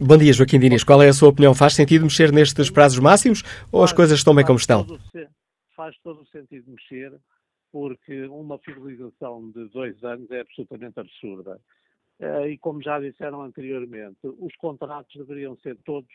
[0.00, 0.82] Bom dia, Joaquim Diniz.
[0.82, 1.54] Qual é a sua opinião?
[1.54, 4.82] Faz sentido mexer nestes prazos máximos ou faz, as coisas estão bem como estão?
[4.82, 5.00] Todo,
[5.76, 7.12] faz todo o sentido mexer,
[7.70, 11.60] porque uma fidelização de dois anos é absolutamente absurda.
[12.20, 16.10] Eh, e como já disseram anteriormente, os contratos deveriam ser todos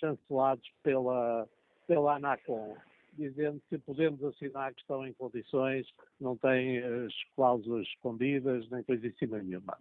[0.00, 1.48] chancelados pela,
[1.86, 2.76] pela ANACOM,
[3.14, 5.86] dizendo que podemos assinar que estão em condições,
[6.20, 9.78] não têm as cláusulas escondidas, nem coisíssima nenhuma.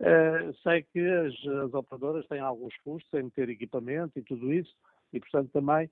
[0.00, 1.32] Uh, sei que as,
[1.64, 4.74] as, operadoras têm alguns custos em ter equipamento e tudo isso,
[5.12, 5.88] e portanto também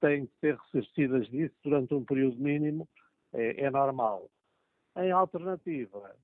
[0.00, 2.88] têm que ser ressarcidas disso durante um período mínimo,
[3.32, 4.28] é, é normal.
[4.96, 6.16] Em alternativa, eh,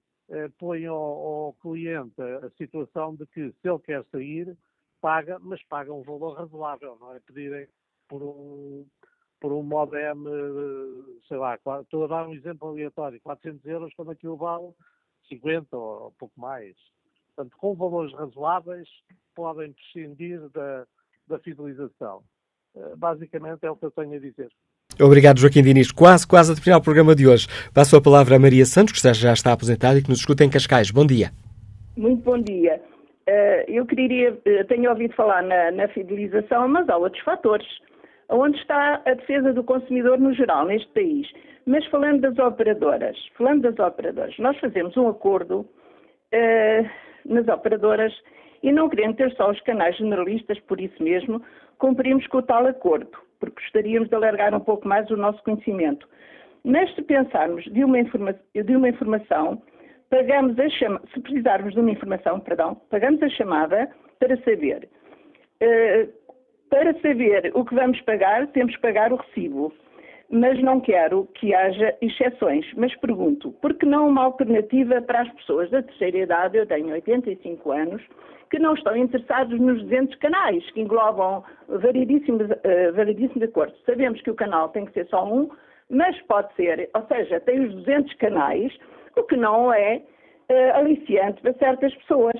[0.58, 4.56] põe ao, ao, cliente a situação de que se ele quer sair,
[5.00, 7.20] paga, mas paga um valor razoável, não é?
[7.20, 7.66] Pedirem
[8.08, 8.86] por um,
[9.40, 10.00] por um modem,
[11.26, 14.72] sei lá, estou a dar um exemplo aleatório, 400 euros, quando aquilo vale
[15.28, 16.76] 50 ou pouco mais.
[17.34, 18.88] Portanto, com valores razoáveis,
[19.34, 20.86] podem prescindir da,
[21.26, 22.22] da fidelização.
[22.74, 24.52] Eh, basicamente é o que eu tenho a dizer.
[25.00, 25.90] Obrigado, Joaquim Diniz.
[25.90, 27.46] Quase, quase a terminar o programa de hoje.
[27.74, 30.50] Passo a palavra a Maria Santos, que já está aposentada e que nos escuta em
[30.50, 30.90] Cascais.
[30.90, 31.30] Bom dia.
[31.96, 32.80] Muito bom dia.
[33.28, 37.66] Uh, eu queria, uh, tenho ouvido falar na, na, fidelização, mas há outros fatores.
[38.28, 41.26] Onde está a defesa do consumidor no geral neste país?
[41.66, 46.90] Mas falando das operadoras, falando das operadoras, nós fazemos um acordo uh,
[47.24, 48.12] nas operadoras
[48.62, 51.42] e não querendo ter só os canais generalistas, por isso mesmo,
[51.78, 56.06] cumprimos com o tal acordo, porque gostaríamos de alargar um pouco mais o nosso conhecimento.
[56.62, 59.60] Mas se pensarmos de uma, informa de uma informação,
[60.10, 64.88] pagamos a chama se precisarmos de uma informação, perdão, pagamos a chamada para saber.
[65.62, 66.20] Uh,
[66.68, 69.72] para saber o que vamos pagar, temos que pagar o recibo.
[70.32, 72.64] Mas não quero que haja exceções.
[72.76, 76.92] Mas pergunto, por que não uma alternativa para as pessoas da terceira idade, eu tenho
[76.92, 78.02] 85 anos,
[78.50, 83.80] que não estão interessados nos 200 canais, que englobam variedíssimos, uh, variedíssimos acordos.
[83.84, 85.48] Sabemos que o canal tem que ser só um,
[85.88, 88.72] mas pode ser, ou seja, tem os 200 canais,
[89.16, 90.00] o que não é
[90.50, 92.36] uh, aliciante para certas pessoas.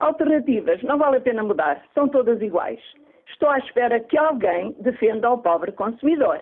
[0.00, 2.80] Alternativas, não vale a pena mudar, são todas iguais.
[3.28, 6.40] Estou à espera que alguém defenda o pobre consumidor.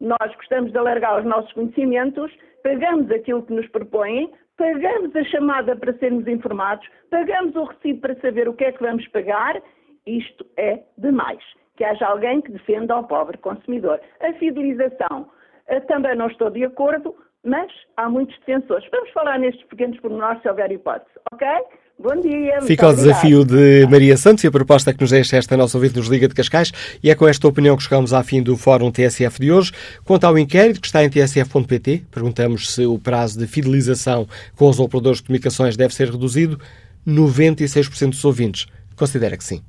[0.00, 2.32] Nós gostamos de alargar os nossos conhecimentos,
[2.62, 8.20] pagamos aquilo que nos propõem, pagamos a chamada para sermos informados, pagamos o recibo para
[8.20, 9.60] saber o que é que vamos pagar,
[10.06, 11.42] isto é demais.
[11.76, 14.00] Que haja alguém que defenda ao pobre consumidor.
[14.20, 15.30] A fidelização,
[15.66, 17.14] eh, também não estou de acordo,
[17.44, 18.88] mas há muitos defensores.
[18.90, 21.46] Vamos falar nestes pequenos pormenores se houver hipótese, ok?
[21.98, 22.60] Bom dia.
[22.60, 25.96] Fica o desafio de Maria Santos e a proposta que nos deixa esta nossa ouvinte
[25.96, 26.70] nos Liga de Cascais
[27.02, 29.72] e é com esta opinião que chegamos ao fim do Fórum TSF de hoje.
[30.04, 34.78] Quanto ao inquérito que está em tsf.pt, perguntamos se o prazo de fidelização com os
[34.78, 36.60] operadores de comunicações deve ser reduzido.
[37.08, 39.62] 96% dos ouvintes considera que sim.